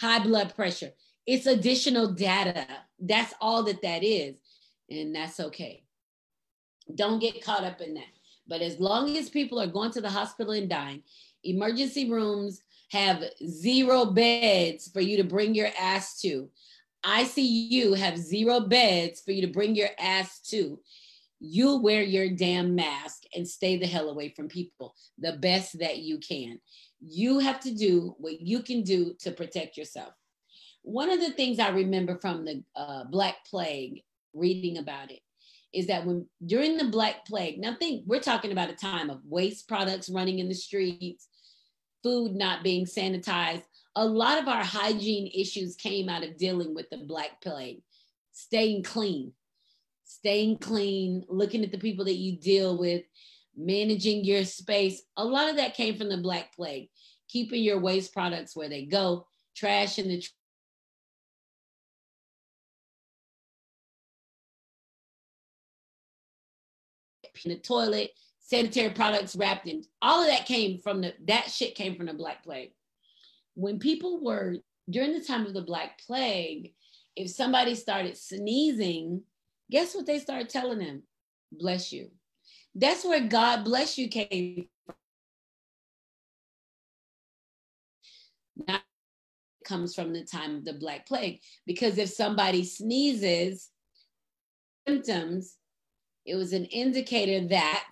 [0.00, 0.90] high blood pressure.
[1.26, 2.66] It's additional data.
[2.98, 4.36] That's all that that is.
[4.90, 5.84] And that's okay.
[6.94, 8.04] Don't get caught up in that.
[8.46, 11.02] But as long as people are going to the hospital and dying,
[11.44, 16.48] emergency rooms have zero beds for you to bring your ass to.
[17.04, 20.78] ICU have zero beds for you to bring your ass to.
[21.40, 25.98] You wear your damn mask and stay the hell away from people the best that
[25.98, 26.60] you can.
[27.00, 30.12] You have to do what you can do to protect yourself.
[30.82, 34.02] One of the things I remember from the uh, Black Plague,
[34.34, 35.20] reading about it,
[35.72, 39.20] is that when during the Black Plague, now think we're talking about a time of
[39.24, 41.28] waste products running in the streets,
[42.02, 43.62] food not being sanitized.
[43.96, 47.82] A lot of our hygiene issues came out of dealing with the Black Plague,
[48.32, 49.32] staying clean,
[50.04, 53.02] staying clean, looking at the people that you deal with,
[53.56, 55.02] managing your space.
[55.16, 56.88] A lot of that came from the Black Plague,
[57.28, 60.22] keeping your waste products where they go, trash in the
[67.44, 71.74] in the toilet, sanitary products wrapped in all of that came from the that shit
[71.74, 72.72] came from the Black Plague.
[73.54, 74.56] When people were
[74.90, 76.74] during the time of the Black Plague,
[77.16, 79.22] if somebody started sneezing,
[79.70, 81.02] guess what they started telling them?
[81.52, 82.10] Bless you.
[82.74, 84.94] That's where God bless you came from.
[88.66, 88.82] Not
[89.64, 91.40] comes from the time of the Black Plague.
[91.66, 93.70] Because if somebody sneezes,
[94.86, 95.56] symptoms,
[96.24, 97.90] it was an indicator that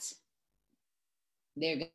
[1.56, 1.88] they're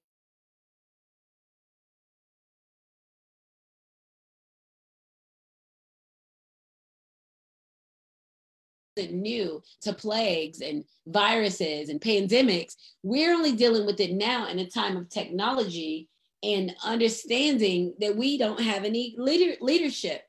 [9.12, 12.76] new to plagues and viruses and pandemics.
[13.04, 16.10] We're only dealing with it now in a time of technology
[16.43, 20.21] and understanding that we don't have any leader, leadership.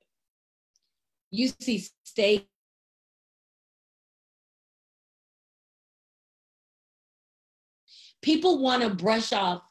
[1.30, 2.48] You see state
[8.26, 9.62] people want to brush off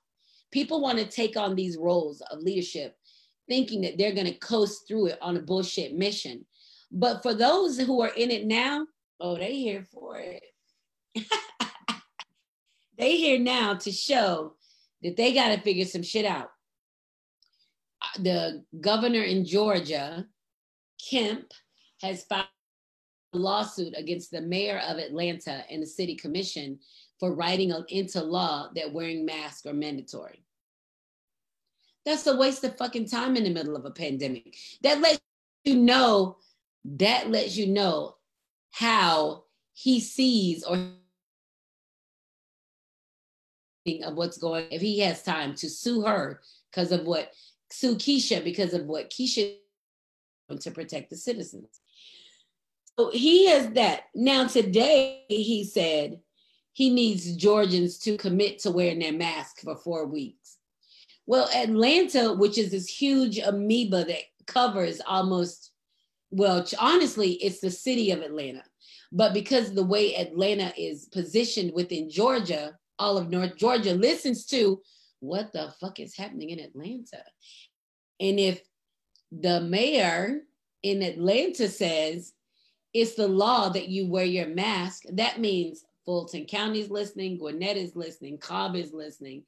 [0.52, 2.96] people want to take on these roles of leadership
[3.48, 6.46] thinking that they're going to coast through it on a bullshit mission
[6.92, 8.88] but for those who are in it now,
[9.20, 10.44] oh, they here for it.
[12.98, 14.54] they here now to show
[15.04, 16.52] that they got to figure some shit out.
[18.02, 20.26] Uh, the governor in Georgia,
[21.10, 21.52] Kemp,
[22.02, 22.46] has filed
[23.34, 26.80] a lawsuit against the mayor of Atlanta and the city commission
[27.20, 30.44] for writing into law that wearing masks are mandatory.
[32.06, 34.56] That's a waste of fucking time in the middle of a pandemic.
[34.84, 35.20] That lets
[35.64, 36.38] you know
[36.86, 38.16] that lets you know
[38.72, 40.78] how he sees or
[44.04, 47.32] of what's going if he has time to sue her because of what
[47.70, 49.56] sue Keisha because of what Keisha
[50.60, 51.82] to protect the citizens.
[52.98, 54.04] So he has that.
[54.14, 56.20] Now today he said
[56.76, 60.58] he needs Georgians to commit to wearing their mask for four weeks.
[61.26, 65.72] Well, Atlanta, which is this huge amoeba that covers almost
[66.32, 68.64] well, honestly, it's the city of Atlanta.
[69.14, 74.82] But because the way Atlanta is positioned within Georgia, all of North Georgia listens to
[75.22, 77.24] what the fuck is happening in Atlanta.
[78.20, 78.62] And if
[79.32, 80.42] the mayor
[80.84, 82.34] in Atlanta says
[82.94, 87.78] it's the law that you wear your mask, that means Fulton County is listening, Gwinnett
[87.78, 89.44] is listening, Cobb is listening,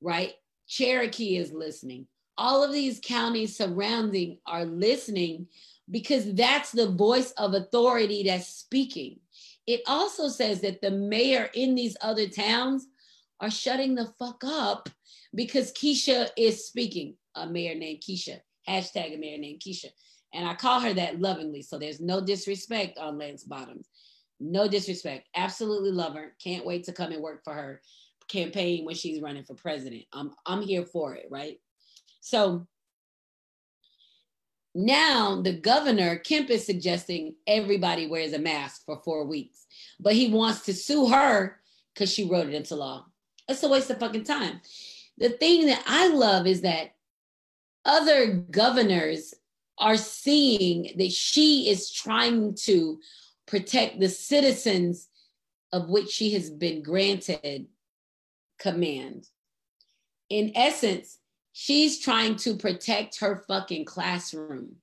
[0.00, 0.32] right?
[0.66, 2.06] Cherokee is listening.
[2.38, 5.46] All of these counties surrounding are listening
[5.90, 9.18] because that's the voice of authority that's speaking.
[9.66, 12.86] It also says that the mayor in these other towns
[13.40, 14.88] are shutting the fuck up
[15.34, 17.14] because Keisha is speaking.
[17.36, 19.86] A mayor named Keisha, hashtag a mayor named Keisha.
[20.32, 21.62] And I call her that lovingly.
[21.62, 23.88] So there's no disrespect on Lance Bottoms.
[24.40, 25.28] No disrespect.
[25.36, 26.34] Absolutely love her.
[26.42, 27.82] Can't wait to come and work for her
[28.28, 30.04] campaign when she's running for president.
[30.12, 31.58] I'm I'm here for it, right?
[32.20, 32.66] So
[34.74, 39.66] now the governor Kemp is suggesting everybody wears a mask for four weeks,
[39.98, 41.60] but he wants to sue her
[41.92, 43.04] because she wrote it into law.
[43.48, 44.60] It's a waste of fucking time.
[45.18, 46.94] The thing that I love is that
[47.84, 49.34] other governors
[49.78, 53.00] are seeing that she is trying to
[53.50, 55.08] protect the citizens
[55.72, 57.66] of which she has been granted
[58.58, 59.26] command.
[60.28, 61.18] In essence,
[61.52, 64.76] She's trying to protect her fucking classroom.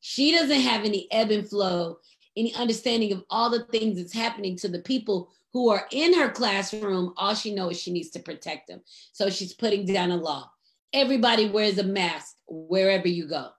[0.00, 1.98] She doesn't have any ebb and flow,
[2.36, 6.30] any understanding of all the things that's happening to the people who are in her
[6.30, 7.12] classroom.
[7.16, 8.80] All she knows is she needs to protect them.
[9.12, 10.50] So she's putting down a law.
[10.92, 13.50] Everybody wears a mask wherever you go,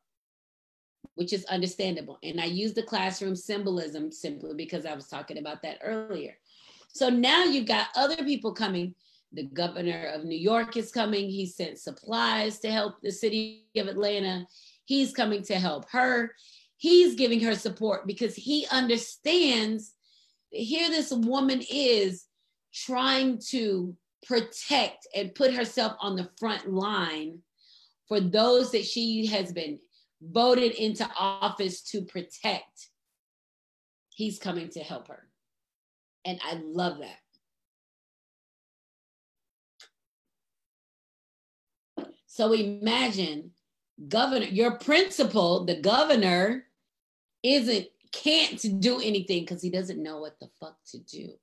[1.15, 2.17] which is understandable.
[2.23, 6.37] And I use the classroom symbolism simply because I was talking about that earlier.
[6.93, 8.95] So now you've got other people coming
[9.33, 11.27] the governor of New York is coming.
[11.27, 14.45] He sent supplies to help the city of Atlanta.
[14.85, 16.35] He's coming to help her.
[16.77, 19.93] He's giving her support because he understands
[20.51, 22.25] here this woman is
[22.73, 23.95] trying to
[24.25, 27.39] protect and put herself on the front line
[28.07, 29.79] for those that she has been
[30.31, 32.89] voted into office to protect.
[34.09, 35.27] He's coming to help her.
[36.25, 37.17] And I love that.
[42.27, 43.51] So imagine
[44.07, 46.65] governor, your principal, the governor,
[47.43, 51.33] isn't can't do anything because he doesn't know what the fuck to do.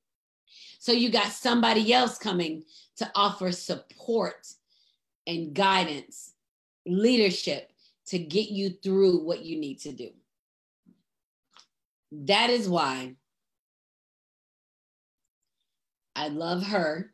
[0.79, 2.65] So you got somebody else coming
[2.97, 4.47] to offer support
[5.27, 6.33] and guidance,
[6.87, 7.70] leadership
[8.11, 10.11] to get you through what you need to do.
[12.13, 13.15] That is why
[16.17, 17.13] I love her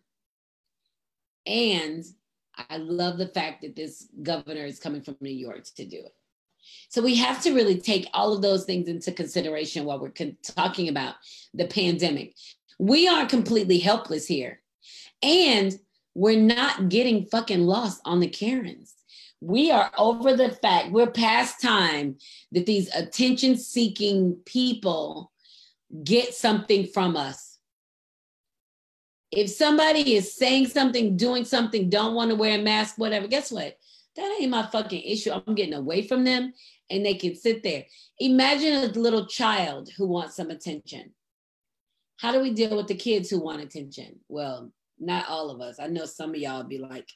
[1.47, 2.05] and
[2.71, 6.15] I love the fact that this governor is coming from New York to do it.
[6.89, 10.39] So we have to really take all of those things into consideration while we're con-
[10.43, 11.17] talking about
[11.53, 12.35] the pandemic.
[12.79, 14.61] We are completely helpless here.
[15.23, 15.79] And
[16.15, 18.96] we're not getting fucking lost on the Karens.
[19.41, 22.17] We are over the fact, we're past time
[22.53, 25.31] that these attention seeking people
[26.05, 27.59] get something from us.
[29.31, 33.53] If somebody is saying something, doing something, don't want to wear a mask, whatever, guess
[33.53, 33.77] what?
[34.17, 35.31] That ain't my fucking issue.
[35.31, 36.55] I'm getting away from them
[36.89, 37.85] and they can sit there.
[38.19, 41.13] Imagine a little child who wants some attention.
[42.19, 44.21] How do we deal with the kids who want attention?
[44.29, 45.79] Well, not all of us.
[45.79, 47.09] I know some of y'all be like,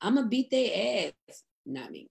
[0.00, 1.42] I'm gonna beat their ass.
[1.66, 2.08] Not me.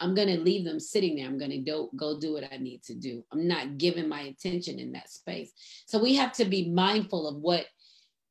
[0.00, 1.26] I'm gonna leave them sitting there.
[1.26, 3.22] I'm gonna do, go do what I need to do.
[3.32, 5.52] I'm not giving my attention in that space.
[5.86, 7.66] So we have to be mindful of what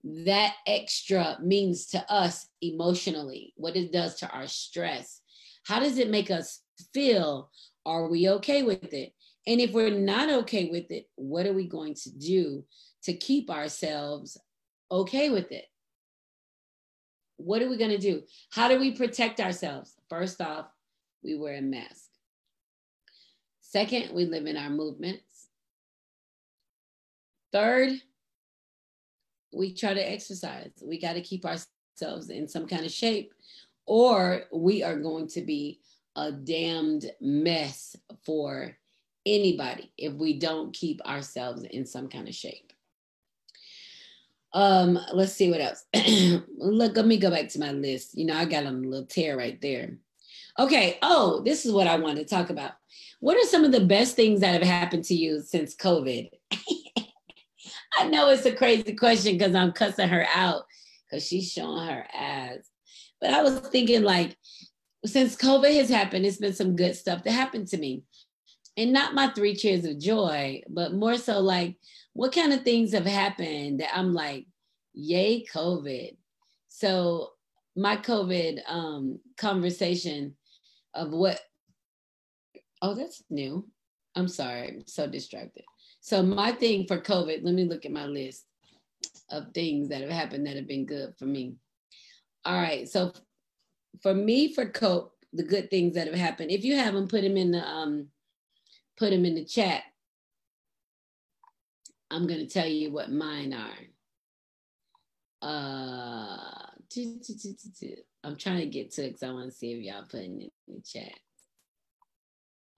[0.03, 5.21] that extra means to us emotionally, what it does to our stress.
[5.65, 6.61] How does it make us
[6.93, 7.51] feel?
[7.85, 9.13] Are we okay with it?
[9.45, 12.63] And if we're not okay with it, what are we going to do
[13.03, 14.37] to keep ourselves
[14.91, 15.65] okay with it?
[17.39, 18.23] What are we going to do?
[18.51, 19.95] How do we protect ourselves?
[20.09, 20.65] First off,
[21.23, 22.09] we wear a mask.
[23.61, 25.47] Second, we live in our movements.
[27.53, 27.93] Third,
[29.53, 30.71] we try to exercise.
[30.83, 33.33] We got to keep ourselves in some kind of shape,
[33.85, 35.79] or we are going to be
[36.17, 38.75] a damned mess for
[39.25, 42.68] anybody if we don't keep ourselves in some kind of shape.
[44.53, 45.85] Um, let's see what else.
[46.57, 48.17] Look, let me go back to my list.
[48.17, 49.97] You know, I got a little tear right there.
[50.57, 50.97] Okay.
[51.01, 52.71] Oh, this is what I want to talk about.
[53.19, 56.29] What are some of the best things that have happened to you since COVID?
[57.99, 60.63] I know it's a crazy question because I'm cussing her out
[61.09, 62.69] because she's showing her ass.
[63.19, 64.37] But I was thinking, like,
[65.05, 68.03] since COVID has happened, it's been some good stuff that happened to me.
[68.77, 71.77] And not my three cheers of joy, but more so like
[72.19, 74.45] what kind of things have happened that I'm like,
[74.93, 76.17] yay, COVID.
[76.67, 77.29] So
[77.77, 80.35] my COVID um, conversation
[80.93, 81.39] of what,
[82.81, 83.65] oh, that's new.
[84.15, 85.63] I'm sorry, I'm so distracted.
[86.01, 88.43] So my thing for COVID, let me look at my list
[89.31, 91.55] of things that have happened that have been good for me.
[92.43, 93.13] All right, so
[94.03, 96.51] for me, for cope, the good things that have happened.
[96.51, 98.07] If you have them, put them in the um,
[98.97, 99.83] put them in the chat.
[102.11, 103.69] I'm going to tell you what mine are.
[105.41, 106.65] Uh,
[108.23, 110.51] I'm trying to get to it because I want to see if y'all putting it
[110.67, 111.13] in the chat.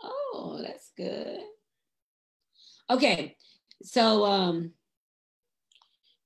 [0.04, 1.40] Oh, that's good.
[2.90, 3.38] Okay,
[3.84, 4.72] so um,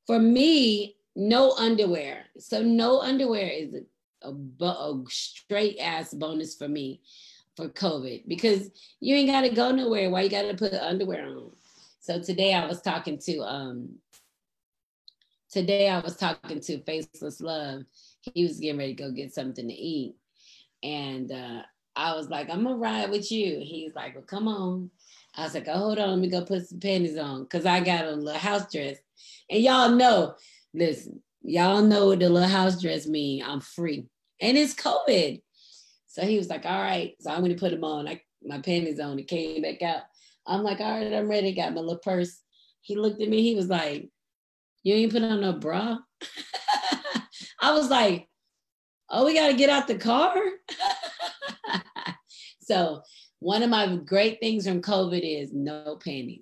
[0.08, 2.26] for me, no underwear.
[2.40, 3.76] So no underwear is
[4.24, 7.02] a, a, a straight ass bonus for me
[7.56, 10.10] for COVID because you ain't got to go nowhere.
[10.10, 11.52] Why you got to put underwear on?
[12.06, 13.96] So today I was talking to um
[15.50, 17.82] today I was talking to Faceless Love.
[18.22, 20.14] He was getting ready to go get something to eat.
[20.84, 21.64] And uh,
[21.96, 23.60] I was like, I'm gonna ride with you.
[23.60, 24.92] He's like, Well, come on.
[25.36, 27.48] I was like, oh, hold on, let me go put some panties on.
[27.48, 28.98] Cause I got a little house dress.
[29.50, 30.36] And y'all know,
[30.76, 33.42] listen, y'all know what the little house dress mean.
[33.44, 34.06] I'm free.
[34.40, 35.42] And it's COVID.
[36.06, 37.16] So he was like, all right.
[37.20, 38.08] So I'm gonna put them on.
[38.08, 39.18] I my panties on.
[39.18, 40.04] It came back out.
[40.48, 41.54] I'm like, all right, I'm ready.
[41.54, 42.42] Got my little purse.
[42.82, 43.42] He looked at me.
[43.42, 44.10] He was like,
[44.84, 45.98] you ain't put on no bra.
[47.62, 48.28] I was like,
[49.10, 50.36] oh, we got to get out the car.
[52.62, 53.02] so
[53.40, 56.42] one of my great things from COVID is no panties,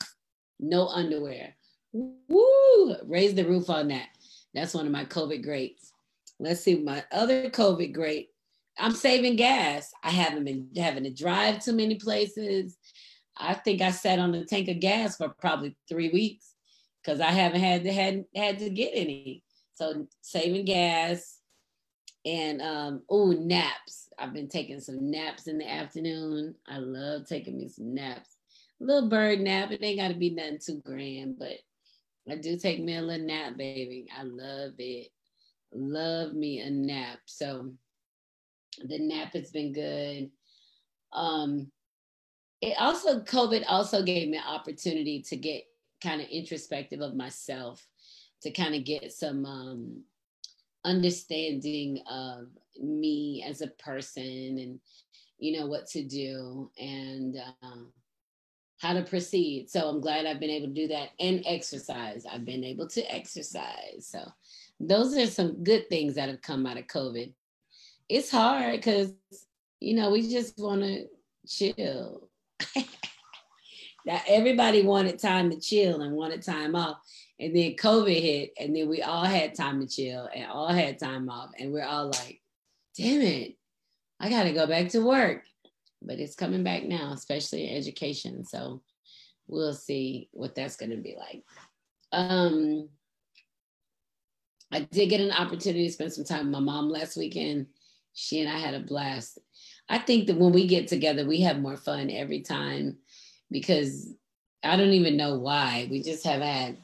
[0.59, 1.55] no underwear.
[1.93, 2.95] Woo!
[3.05, 4.09] Raise the roof on that.
[4.53, 5.91] That's one of my COVID greats.
[6.39, 8.29] Let's see my other COVID great.
[8.77, 9.91] I'm saving gas.
[10.03, 12.77] I haven't been having to drive too many places.
[13.37, 16.53] I think I sat on a tank of gas for probably three weeks
[17.03, 19.43] because I haven't had to had had to get any.
[19.73, 21.39] So saving gas
[22.25, 24.09] and um oh naps.
[24.19, 26.55] I've been taking some naps in the afternoon.
[26.67, 28.37] I love taking me some naps.
[28.81, 29.71] A little bird nap.
[29.71, 31.57] It ain't gotta be nothing too grand, but
[32.29, 34.07] I do take me a little nap, baby.
[34.17, 35.09] I love it.
[35.73, 37.19] Love me a nap.
[37.25, 37.71] So
[38.83, 40.29] the nap has been good.
[41.11, 41.71] Um,
[42.63, 45.63] it also covid also gave me an opportunity to get
[46.01, 47.85] kind of introspective of myself
[48.41, 50.03] to kind of get some um,
[50.85, 52.47] understanding of
[52.81, 54.79] me as a person and
[55.39, 57.75] you know what to do and uh,
[58.79, 59.69] how to proceed.
[59.69, 62.25] So i'm glad i've been able to do that and exercise.
[62.25, 64.07] I've been able to exercise.
[64.07, 64.19] So
[64.79, 67.33] those are some good things that have come out of covid.
[68.09, 69.13] It's hard because
[69.79, 71.07] you know we just want to
[71.45, 72.29] chill
[74.05, 76.97] that everybody wanted time to chill and wanted time off.
[77.39, 80.99] And then COVID hit, and then we all had time to chill and all had
[80.99, 81.51] time off.
[81.59, 82.41] And we're all like,
[82.97, 83.57] damn it,
[84.19, 85.43] I got to go back to work,
[86.01, 88.45] but it's coming back now, especially in education.
[88.45, 88.81] So
[89.47, 91.43] we'll see what that's going to be like.
[92.11, 92.89] Um,
[94.71, 97.67] I did get an opportunity to spend some time with my mom last weekend.
[98.13, 99.39] She and I had a blast.
[99.89, 102.97] I think that when we get together, we have more fun every time
[103.51, 104.13] because
[104.63, 105.87] I don't even know why.
[105.91, 106.77] We just have had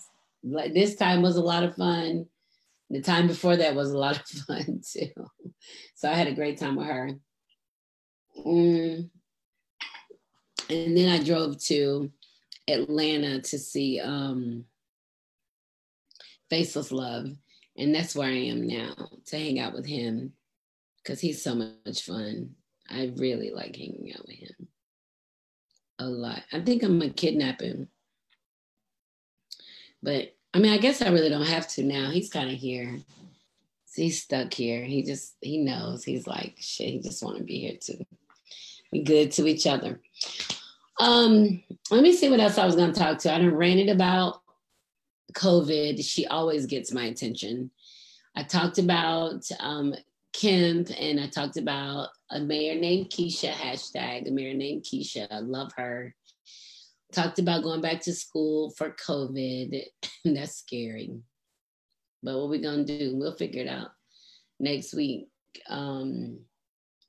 [0.43, 2.28] like this time was a lot of fun.
[2.89, 5.12] The time before that was a lot of fun too.
[5.95, 7.12] So I had a great time with her.
[8.45, 9.10] Mm.
[10.70, 12.12] And then I drove to
[12.68, 14.66] Atlanta to see um,
[16.50, 17.30] Faceless Love.
[17.78, 18.93] And that's where I am now
[19.28, 20.34] to hang out with him
[21.02, 22.56] because he's so much fun.
[22.90, 24.68] I really like hanging out with him
[26.00, 26.42] a lot.
[26.52, 27.90] I think I'm gonna kidnap him.
[30.02, 32.10] But I mean, I guess I really don't have to now.
[32.10, 32.98] He's kind of here.
[33.94, 34.84] He's stuck here.
[34.84, 36.04] He just he knows.
[36.04, 38.06] He's like, shit, he just want to be here too.
[38.92, 40.00] Be good to each other.
[41.00, 43.34] Um, let me see what else I was gonna talk to.
[43.34, 44.42] I done ranted about
[45.34, 46.04] COVID.
[46.04, 47.72] She always gets my attention.
[48.36, 49.94] I talked about um,
[50.34, 55.27] Kemp and I talked about a mayor named Keisha, hashtag a mayor named Keisha.
[55.32, 56.15] I love her.
[57.11, 59.84] Talked about going back to school for COVID.
[60.25, 61.11] That's scary.
[62.21, 63.15] But what we're gonna do?
[63.15, 63.89] We'll figure it out
[64.59, 65.30] next week.
[65.67, 66.39] Um,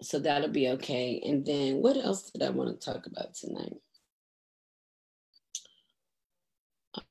[0.03, 1.23] so that'll be okay.
[1.25, 3.77] And then what else did I want to talk about tonight?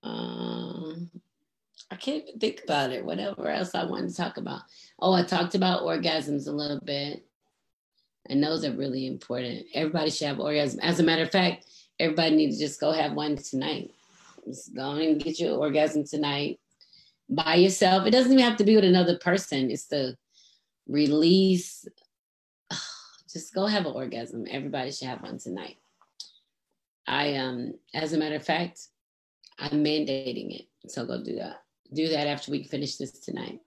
[0.03, 1.11] Um,
[1.91, 3.03] I can't even think about it.
[3.03, 4.61] Whatever else I wanted to talk about.
[4.99, 7.25] Oh, I talked about orgasms a little bit.
[8.27, 9.65] And those are really important.
[9.73, 10.79] Everybody should have orgasm.
[10.81, 11.65] As a matter of fact,
[11.99, 13.91] everybody needs to just go have one tonight.
[14.45, 16.59] Just go and get your orgasm tonight
[17.29, 18.05] by yourself.
[18.05, 19.71] It doesn't even have to be with another person.
[19.71, 20.15] It's the
[20.87, 21.87] release.
[23.31, 24.45] Just go have an orgasm.
[24.49, 25.77] Everybody should have one tonight.
[27.07, 28.87] I um, as a matter of fact,
[29.57, 30.67] I'm mandating it.
[30.87, 31.63] So go do that.
[31.93, 33.59] Do that after we finish this tonight.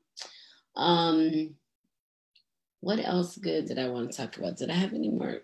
[0.77, 1.55] Um,
[2.81, 4.57] what else good did I want to talk about?
[4.57, 5.39] Did I have any more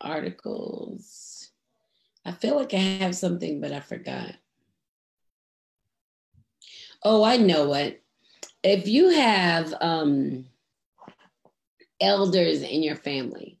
[0.00, 1.50] articles?
[2.24, 4.34] I feel like I have something, but I forgot.
[7.02, 8.00] Oh, I know what.
[8.62, 10.46] If you have um,
[12.00, 13.58] elders in your family,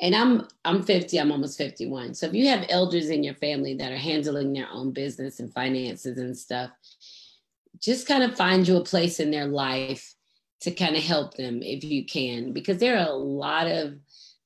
[0.00, 2.14] and I'm I'm 50, I'm almost 51.
[2.14, 5.52] So if you have elders in your family that are handling their own business and
[5.52, 6.70] finances and stuff,
[7.80, 10.14] just kind of find you a place in their life
[10.60, 13.94] to kind of help them if you can, because there are a lot of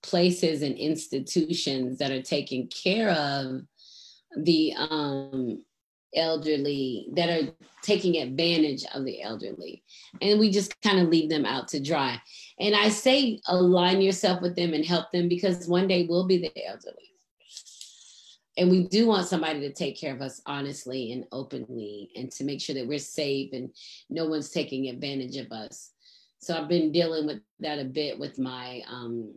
[0.02, 3.62] places and institutions that are taking care of
[4.36, 5.62] the um,
[6.14, 7.52] elderly that are
[7.82, 9.82] taking advantage of the elderly.
[10.20, 12.20] And we just kind of leave them out to dry.
[12.58, 16.38] And i say align yourself with them and help them because one day we'll be
[16.38, 17.09] the elderly
[18.60, 22.44] and we do want somebody to take care of us honestly and openly and to
[22.44, 23.70] make sure that we're safe and
[24.10, 25.92] no one's taking advantage of us.
[26.40, 29.34] So i've been dealing with that a bit with my um,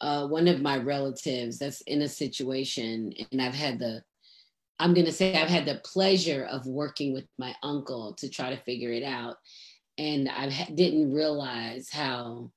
[0.00, 4.02] uh, one of my relatives that's in a situation and i've had the
[4.78, 8.50] i'm going to say i've had the pleasure of working with my uncle to try
[8.50, 9.36] to figure it out.
[9.98, 12.52] And i didn't realize how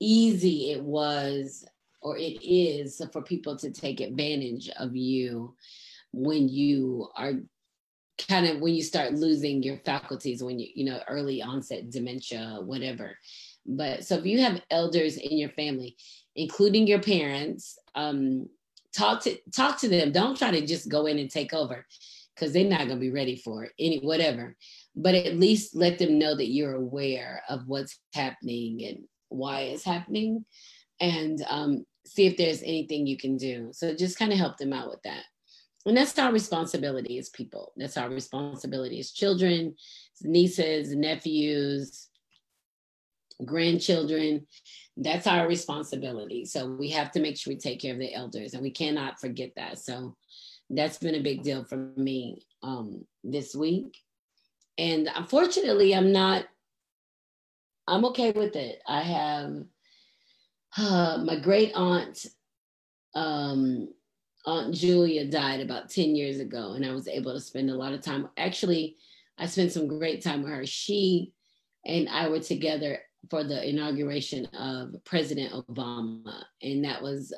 [0.00, 1.66] easy it was
[2.00, 5.54] or it is for people to take advantage of you
[6.12, 7.32] when you are
[8.28, 12.58] kind of when you start losing your faculties when you you know early onset dementia
[12.62, 13.16] whatever.
[13.66, 15.96] But so if you have elders in your family
[16.34, 18.48] including your parents um
[18.92, 20.12] talk to talk to them.
[20.12, 21.86] Don't try to just go in and take over
[22.34, 24.56] because they're not going to be ready for it any whatever.
[24.96, 29.84] But at least let them know that you're aware of what's happening and why it's
[29.84, 30.44] happening
[31.00, 34.72] and um, see if there's anything you can do so just kind of help them
[34.72, 35.24] out with that
[35.88, 37.72] and that's our responsibility as people.
[37.76, 39.74] That's our responsibility as children,
[40.22, 42.08] nieces, nephews,
[43.44, 44.46] grandchildren.
[44.98, 46.44] That's our responsibility.
[46.44, 49.18] So we have to make sure we take care of the elders, and we cannot
[49.18, 49.78] forget that.
[49.78, 50.14] So
[50.68, 53.96] that's been a big deal for me um, this week.
[54.76, 56.44] And unfortunately, I'm not.
[57.86, 58.82] I'm okay with it.
[58.86, 59.54] I have
[60.78, 62.26] uh, my great aunt
[63.14, 63.88] um,
[64.46, 67.92] Aunt Julia died about 10 years ago, and I was able to spend a lot
[67.92, 68.28] of time.
[68.36, 68.96] Actually,
[69.36, 70.64] I spent some great time with her.
[70.64, 71.32] She
[71.84, 73.00] and I were together
[73.30, 77.32] for the inauguration of President Obama, and that was.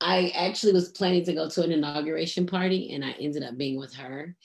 [0.00, 3.78] I actually was planning to go to an inauguration party, and I ended up being
[3.78, 4.36] with her.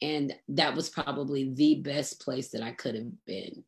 [0.00, 3.62] And that was probably the best place that I could have been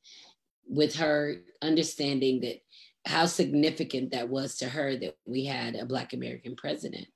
[0.66, 2.63] with her, understanding that
[3.06, 7.06] how significant that was to her that we had a black american president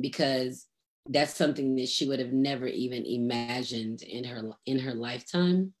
[0.00, 0.66] because
[1.08, 5.72] that's something that she would have never even imagined in her in her lifetime.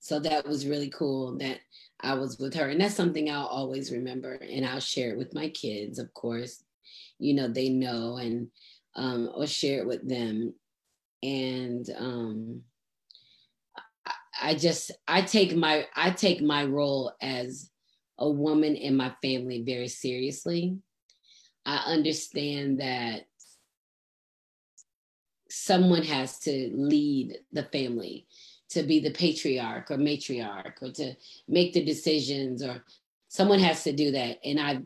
[0.00, 1.58] So that was really cool that
[2.00, 5.32] i was with her and that's something i'll always remember and i'll share it with
[5.32, 6.62] my kids of course.
[7.18, 8.48] You know they know and
[8.96, 10.54] um, or share it with them.
[11.22, 12.62] And um,
[14.40, 17.70] I just i take my i take my role as
[18.18, 20.78] a woman in my family very seriously.
[21.66, 23.22] I understand that
[25.50, 28.26] someone has to lead the family
[28.70, 31.14] to be the patriarch or matriarch or to
[31.48, 32.84] make the decisions or
[33.28, 34.38] someone has to do that.
[34.44, 34.82] And i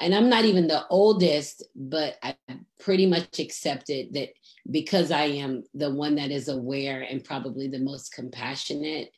[0.00, 2.34] and i'm not even the oldest but i
[2.80, 4.30] pretty much accepted that
[4.70, 9.10] because i am the one that is aware and probably the most compassionate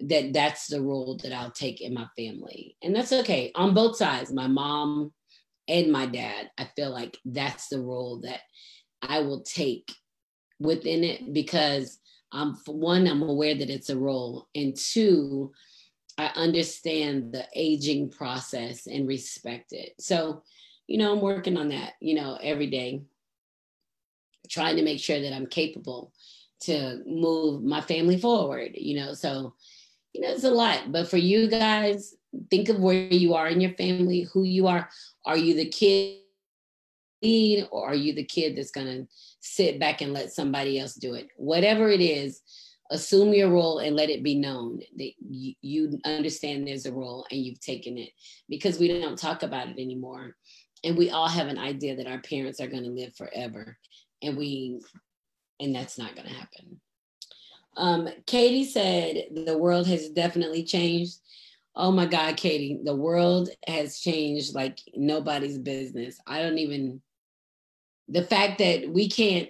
[0.00, 3.96] that that's the role that i'll take in my family and that's okay on both
[3.96, 5.12] sides my mom
[5.66, 8.40] and my dad i feel like that's the role that
[9.02, 9.90] I will take
[10.58, 11.98] within it because
[12.32, 15.52] um, for one, I'm aware that it's a role, and two,
[16.18, 19.94] I understand the aging process and respect it.
[19.98, 20.42] So,
[20.86, 23.02] you know, I'm working on that, you know, every day,
[24.50, 26.12] trying to make sure that I'm capable
[26.62, 29.14] to move my family forward, you know.
[29.14, 29.54] So,
[30.18, 30.90] you know, it's a lot.
[30.90, 32.16] But for you guys,
[32.50, 34.88] think of where you are in your family, who you are.
[35.24, 36.18] Are you the kid
[37.70, 39.06] or are you the kid that's going to
[39.38, 42.42] sit back and let somebody else do it whatever it is
[42.92, 47.26] assume your role and let it be known that you, you understand there's a role
[47.32, 48.10] and you've taken it
[48.48, 50.36] because we don't talk about it anymore
[50.84, 53.76] and we all have an idea that our parents are going to live forever
[54.22, 54.80] and we
[55.58, 56.80] and that's not going to happen
[57.78, 61.16] um, katie said the world has definitely changed
[61.74, 67.00] oh my god katie the world has changed like nobody's business i don't even
[68.08, 69.48] the fact that we can't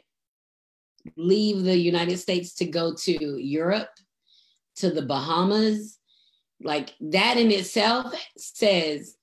[1.16, 3.91] leave the United States to go to Europe,
[4.76, 5.99] to the Bahamas,
[6.61, 9.16] like that in itself says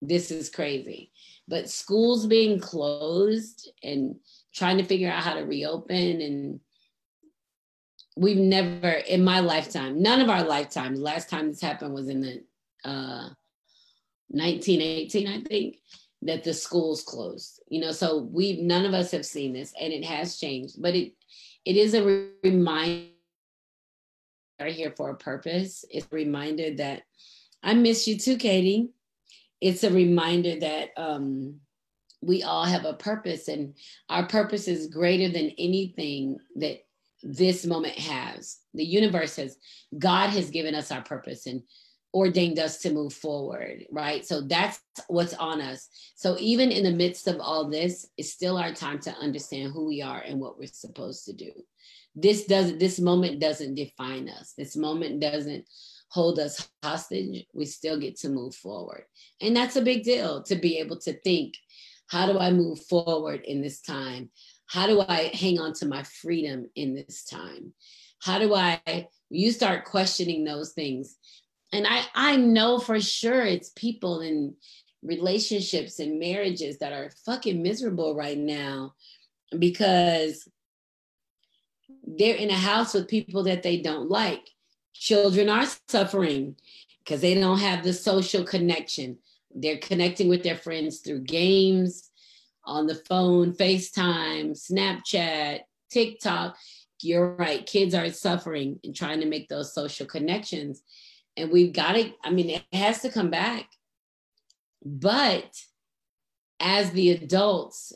[0.00, 1.10] this is crazy.
[1.48, 4.16] But schools being closed and
[4.54, 6.60] trying to figure out how to reopen and
[8.16, 12.20] we've never in my lifetime none of our lifetimes last time this happened was in
[12.20, 12.42] the
[12.84, 13.28] uh
[14.28, 15.76] 1918 i think
[16.22, 19.92] that the schools closed you know so we none of us have seen this and
[19.92, 21.12] it has changed but it
[21.64, 23.08] it is a reminder
[24.60, 27.02] are here for a purpose it's a reminder that
[27.62, 28.90] i miss you too katie.
[29.60, 31.60] It's a reminder that um
[32.20, 33.74] we all have a purpose and
[34.08, 36.83] our purpose is greater than anything that
[37.26, 39.56] this moment has the universe has
[39.98, 41.62] god has given us our purpose and
[42.14, 44.24] ordained us to move forward, right?
[44.24, 45.88] So that's what's on us.
[46.14, 49.86] So even in the midst of all this, it's still our time to understand who
[49.86, 51.50] we are and what we're supposed to do.
[52.14, 54.54] This doesn't this moment doesn't define us.
[54.56, 55.64] This moment doesn't
[56.10, 57.44] hold us hostage.
[57.52, 59.02] We still get to move forward.
[59.40, 61.54] And that's a big deal to be able to think,
[62.06, 64.30] how do I move forward in this time?
[64.66, 67.72] How do I hang on to my freedom in this time?
[68.22, 71.16] How do I you start questioning those things
[71.74, 74.54] and I I know for sure it's people in
[75.02, 78.94] relationships and marriages that are fucking miserable right now
[79.58, 80.48] because
[82.06, 84.48] they're in a house with people that they don't like.
[84.94, 86.56] Children are suffering
[87.00, 89.18] because they don't have the social connection.
[89.54, 92.10] They're connecting with their friends through games,
[92.66, 95.60] on the phone, FaceTime, Snapchat,
[95.90, 96.56] TikTok.
[97.02, 97.66] You're right.
[97.66, 100.82] Kids are suffering and trying to make those social connections
[101.36, 103.70] and we've got to i mean it has to come back
[104.84, 105.50] but
[106.60, 107.92] as the adults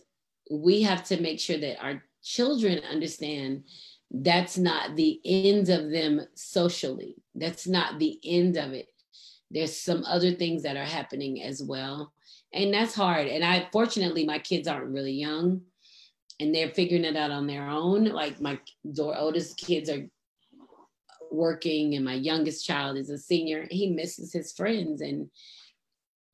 [0.51, 3.63] we have to make sure that our children understand
[4.11, 8.89] that's not the end of them socially that's not the end of it
[9.51, 12.13] there's some other things that are happening as well
[12.53, 13.27] and that's hard.
[13.27, 15.63] And i fortunately my kids aren't really young
[16.41, 18.05] and they're figuring it out on their own.
[18.05, 18.59] Like my
[18.99, 20.07] oldest kids are
[21.31, 23.67] working and my youngest child is a senior.
[23.71, 25.29] He misses his friends and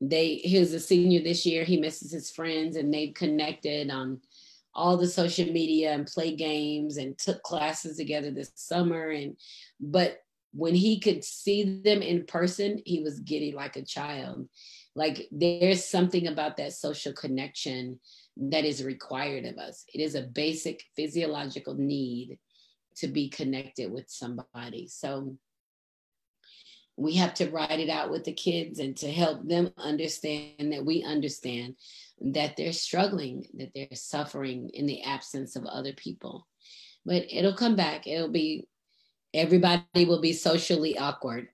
[0.00, 1.64] they he's a senior this year.
[1.64, 4.20] He misses his friends and they've connected on
[4.74, 9.10] all the social media and play games and took classes together this summer.
[9.10, 9.36] And
[9.80, 10.18] but
[10.52, 14.48] when he could see them in person he was giddy like a child
[14.96, 17.98] like there's something about that social connection
[18.36, 22.38] that is required of us it is a basic physiological need
[22.96, 24.88] to be connected with somebody.
[24.88, 25.36] So
[26.96, 30.84] we have to write it out with the kids and to help them understand that
[30.84, 31.74] we understand
[32.20, 36.46] that they're struggling, that they're suffering in the absence of other people.
[37.04, 38.06] But it'll come back.
[38.06, 38.68] It'll be,
[39.34, 41.48] everybody will be socially awkward.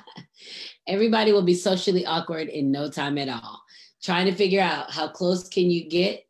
[0.86, 3.62] everybody will be socially awkward in no time at all.
[4.02, 6.26] Trying to figure out how close can you get?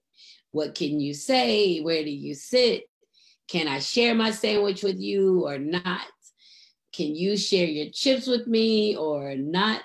[0.53, 1.81] What can you say?
[1.81, 2.85] Where do you sit?
[3.49, 6.07] Can I share my sandwich with you or not?
[6.93, 9.83] Can you share your chips with me or not?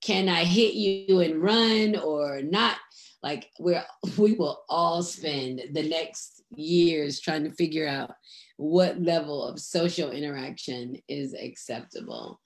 [0.00, 2.76] Can I hit you and run or not?
[3.22, 3.84] Like we're
[4.18, 8.12] we will all spend the next years trying to figure out
[8.56, 12.40] what level of social interaction is acceptable.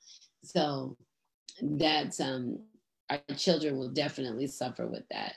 [0.44, 0.96] So
[1.60, 2.60] that's um
[3.10, 5.34] our children will definitely suffer with that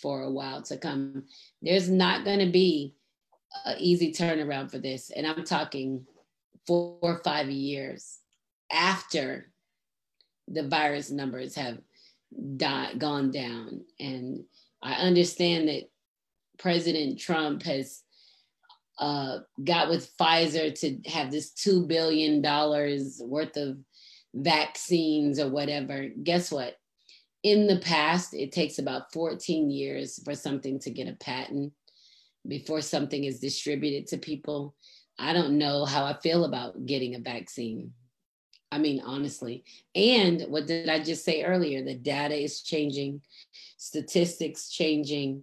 [0.00, 1.24] for a while to come.
[1.60, 2.94] There's not going to be
[3.64, 5.10] an easy turnaround for this.
[5.10, 6.06] And I'm talking
[6.66, 8.18] four or five years
[8.72, 9.52] after
[10.48, 11.78] the virus numbers have
[12.56, 13.84] died, gone down.
[14.00, 14.44] And
[14.82, 15.90] I understand that
[16.58, 18.01] President Trump has
[18.98, 23.78] uh, got with Pfizer to have this $2 billion worth of
[24.34, 26.08] vaccines or whatever.
[26.22, 26.76] Guess what?
[27.42, 31.72] In the past, it takes about 14 years for something to get a patent
[32.46, 34.74] before something is distributed to people.
[35.18, 37.92] I don't know how I feel about getting a vaccine.
[38.70, 39.64] I mean, honestly.
[39.94, 41.82] And what did I just say earlier?
[41.84, 43.20] The data is changing,
[43.76, 45.42] statistics changing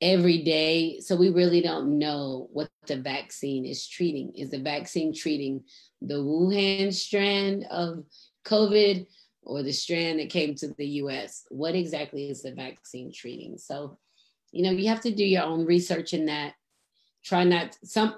[0.00, 1.00] every day.
[1.00, 4.32] So we really don't know what the vaccine is treating.
[4.34, 5.64] Is the vaccine treating
[6.02, 8.04] the Wuhan strand of
[8.44, 9.06] COVID
[9.42, 11.44] or the strand that came to the US?
[11.50, 13.58] What exactly is the vaccine treating?
[13.58, 13.98] So,
[14.52, 16.54] you know, you have to do your own research in that.
[17.24, 18.14] Try not some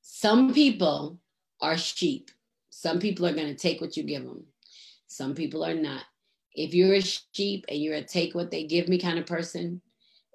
[0.00, 1.18] some people
[1.60, 2.30] are sheep.
[2.70, 4.44] Some people are going to take what you give them.
[5.08, 6.04] Some people are not.
[6.54, 9.82] If you're a sheep and you're a take what they give me kind of person,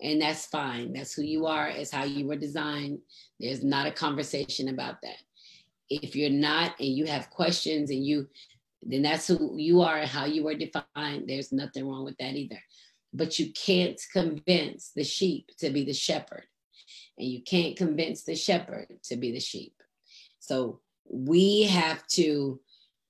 [0.01, 0.93] and that's fine.
[0.93, 2.99] That's who you are, it's how you were designed.
[3.39, 5.17] There's not a conversation about that.
[5.89, 8.27] If you're not and you have questions and you,
[8.81, 11.27] then that's who you are and how you were defined.
[11.27, 12.59] There's nothing wrong with that either.
[13.13, 16.45] But you can't convince the sheep to be the shepherd
[17.17, 19.73] and you can't convince the shepherd to be the sheep.
[20.39, 20.79] So
[21.09, 22.59] we have to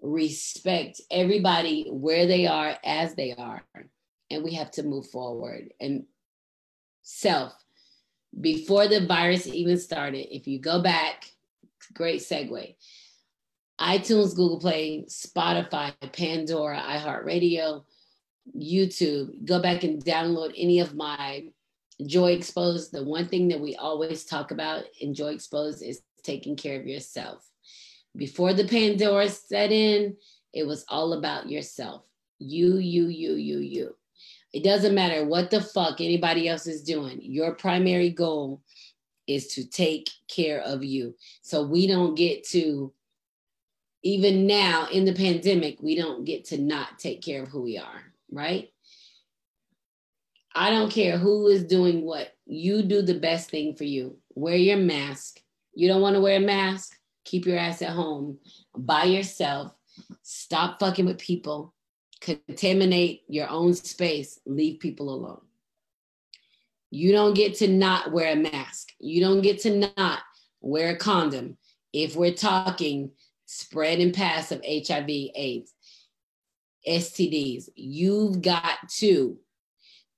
[0.02, 3.64] respect everybody where they are as they are,
[4.30, 5.70] and we have to move forward.
[5.80, 6.06] And
[7.02, 7.54] self,
[8.40, 11.26] before the virus even started, if you go back,
[11.94, 12.76] great segue.
[13.80, 17.84] iTunes, Google Play, Spotify, Pandora, iHeartRadio,
[18.58, 21.44] YouTube, go back and download any of my
[22.06, 26.56] Joy Exposed, the one thing that we always talk about in Joy Exposed is taking
[26.56, 27.48] care of yourself.
[28.16, 30.18] Before the Pandora set in,
[30.54, 32.04] it was all about yourself.
[32.40, 33.96] You, you, you, you, you.
[34.54, 37.20] It doesn't matter what the fuck anybody else is doing.
[37.22, 38.62] Your primary goal
[39.28, 41.16] is to take care of you.
[41.42, 42.92] So we don't get to,
[44.04, 47.78] even now in the pandemic, we don't get to not take care of who we
[47.78, 48.70] are, right?
[50.54, 52.34] I don't care who is doing what.
[52.46, 54.18] You do the best thing for you.
[54.36, 55.40] Wear your mask.
[55.74, 56.98] You don't want to wear a mask?
[57.24, 58.38] Keep your ass at home
[58.76, 59.74] by yourself.
[60.24, 61.74] Stop fucking with people.
[62.22, 64.40] Contaminate your own space.
[64.46, 65.42] Leave people alone.
[66.92, 68.90] You don't get to not wear a mask.
[69.00, 70.20] You don't get to not
[70.62, 71.58] wear a condom
[71.94, 73.12] if we're talking
[73.46, 75.74] spread and pass of HIV, AIDS,
[76.88, 77.70] STDs.
[77.76, 79.38] You've got to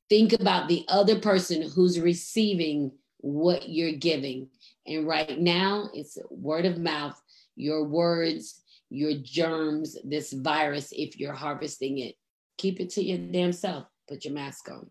[0.10, 4.50] think about the other person who's receiving what you're giving.
[4.86, 7.20] And right now, it's word of mouth,
[7.56, 8.62] your words,
[8.94, 12.16] your germs, this virus, if you're harvesting it,
[12.58, 13.86] keep it to your damn self.
[14.08, 14.90] Put your mask on.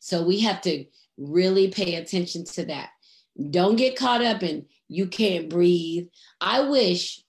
[0.00, 0.86] So we have to
[1.18, 2.90] really pay attention to that.
[3.50, 6.08] Don't get caught up in you can't breathe.
[6.40, 7.22] I wish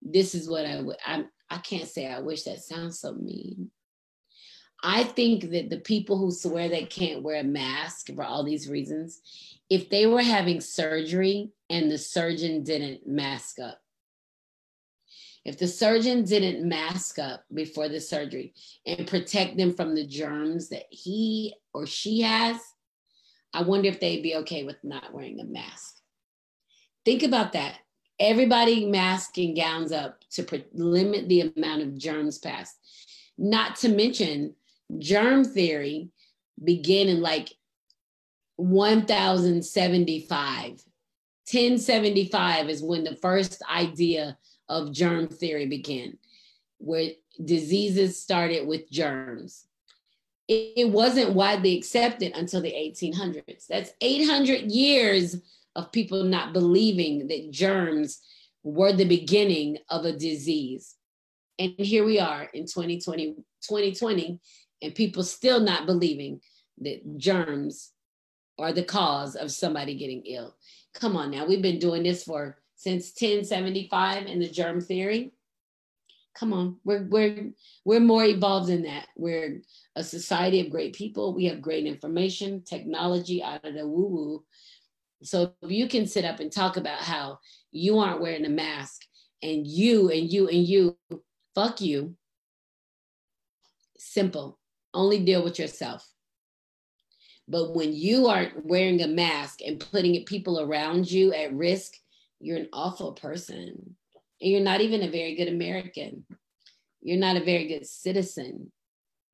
[0.00, 0.96] this is what I would.
[1.04, 3.70] I I can't say I wish that sounds so mean.
[4.82, 8.68] I think that the people who swear they can't wear a mask for all these
[8.68, 9.20] reasons,
[9.68, 13.81] if they were having surgery and the surgeon didn't mask up,
[15.44, 18.54] if the surgeon didn't mask up before the surgery
[18.86, 22.56] and protect them from the germs that he or she has,
[23.52, 25.96] I wonder if they'd be okay with not wearing a mask.
[27.04, 27.78] Think about that.
[28.20, 32.76] Everybody masking gowns up to pre- limit the amount of germs passed.
[33.36, 34.54] Not to mention
[34.98, 36.10] germ theory
[36.62, 37.52] began in like
[38.56, 40.70] 1075.
[40.70, 44.38] 1075 is when the first idea
[44.72, 46.16] of germ theory began,
[46.78, 47.10] where
[47.44, 49.66] diseases started with germs.
[50.48, 53.66] It, it wasn't widely accepted until the 1800s.
[53.68, 55.36] That's 800 years
[55.76, 58.20] of people not believing that germs
[58.62, 60.94] were the beginning of a disease.
[61.58, 64.40] And here we are in 2020, 2020
[64.80, 66.40] and people still not believing
[66.78, 67.90] that germs
[68.58, 70.56] are the cause of somebody getting ill.
[70.94, 75.32] Come on now, we've been doing this for since 1075 and the germ theory.
[76.34, 77.52] Come on, we're we're
[77.84, 79.06] we're more evolved than that.
[79.16, 79.62] We're
[79.94, 81.32] a society of great people.
[81.32, 84.42] We have great information, technology out of the woo-woo.
[85.22, 87.38] So if you can sit up and talk about how
[87.70, 89.02] you aren't wearing a mask
[89.42, 90.96] and you and you and you,
[91.54, 92.16] fuck you.
[93.96, 94.58] Simple.
[94.92, 96.08] Only deal with yourself.
[97.46, 101.92] But when you are wearing a mask and putting people around you at risk,
[102.42, 103.96] you're an awful person.
[104.40, 106.26] And you're not even a very good American.
[107.00, 108.72] You're not a very good citizen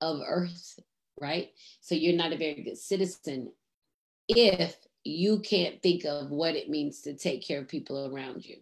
[0.00, 0.78] of Earth,
[1.20, 1.48] right?
[1.80, 3.52] So you're not a very good citizen
[4.28, 8.56] if you can't think of what it means to take care of people around you.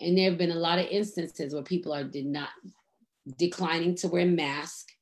[0.00, 2.50] And there have been a lot of instances where people are did not
[3.38, 4.92] declining to wear masks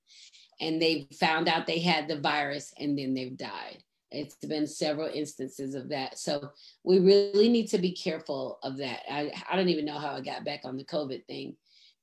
[0.60, 3.82] and they found out they had the virus and then they've died.
[4.16, 6.18] It's been several instances of that.
[6.18, 6.50] So
[6.84, 9.00] we really need to be careful of that.
[9.10, 11.56] I, I don't even know how I got back on the COVID thing,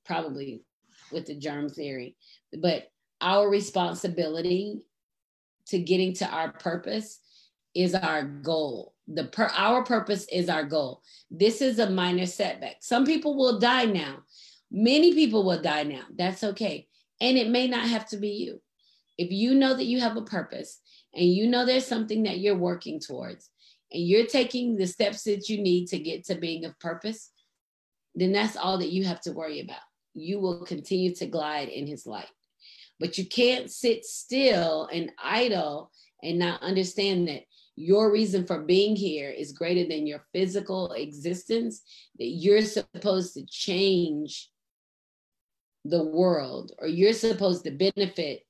[0.04, 0.62] probably
[1.12, 2.16] with the germ theory.
[2.60, 2.90] But
[3.20, 4.82] our responsibility
[5.68, 7.20] to getting to our purpose
[7.74, 8.94] is our goal.
[9.08, 11.02] The per, our purpose is our goal.
[11.30, 12.76] This is a minor setback.
[12.80, 14.18] Some people will die now.
[14.70, 16.02] Many people will die now.
[16.16, 16.88] That's okay.
[17.20, 18.60] And it may not have to be you.
[19.18, 20.80] If you know that you have a purpose
[21.14, 23.50] and you know there's something that you're working towards
[23.92, 27.30] and you're taking the steps that you need to get to being of purpose,
[28.14, 29.82] then that's all that you have to worry about.
[30.14, 32.30] You will continue to glide in his light.
[33.00, 35.90] But you can't sit still and idle
[36.22, 37.42] and not understand that
[37.76, 41.82] your reason for being here is greater than your physical existence,
[42.18, 44.48] that you're supposed to change
[45.84, 48.46] the world or you're supposed to benefit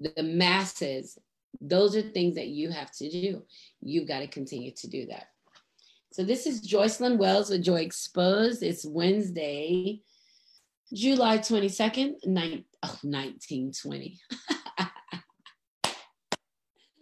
[0.00, 1.18] the masses.
[1.60, 3.42] Those are things that you have to do.
[3.80, 5.26] You've got to continue to do that.
[6.12, 8.62] So this is Joycelyn Wells with Joy Exposed.
[8.62, 10.00] It's Wednesday,
[10.92, 14.20] July 22nd, nine, oh, 1920.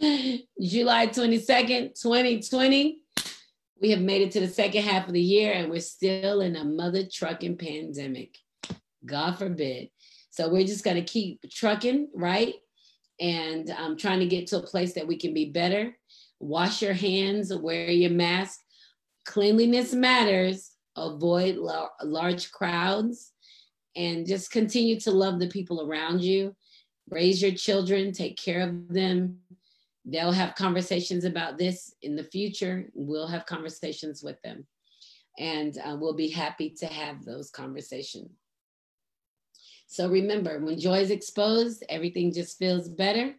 [0.61, 2.99] July 22nd, 2020.
[3.81, 6.57] We have made it to the second half of the year and we're still in
[6.57, 8.39] a mother trucking pandemic.
[9.05, 9.91] God forbid.
[10.31, 12.55] So we're just going to keep trucking, right?
[13.23, 15.97] And um, trying to get to a place that we can be better.
[16.41, 18.59] Wash your hands, wear your mask.
[19.25, 20.73] Cleanliness matters.
[20.97, 23.33] Avoid la- large crowds
[23.97, 26.55] and just continue to love the people around you.
[27.09, 29.39] Raise your children, take care of them,
[30.05, 32.89] they'll have conversations about this in the future.
[32.95, 34.67] We'll have conversations with them.
[35.39, 38.31] And uh, we'll be happy to have those conversations.
[39.93, 43.35] So remember, when joy is exposed, everything just feels better.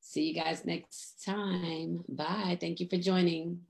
[0.00, 2.02] See you guys next time.
[2.08, 2.56] Bye.
[2.58, 3.60] Thank you for joining.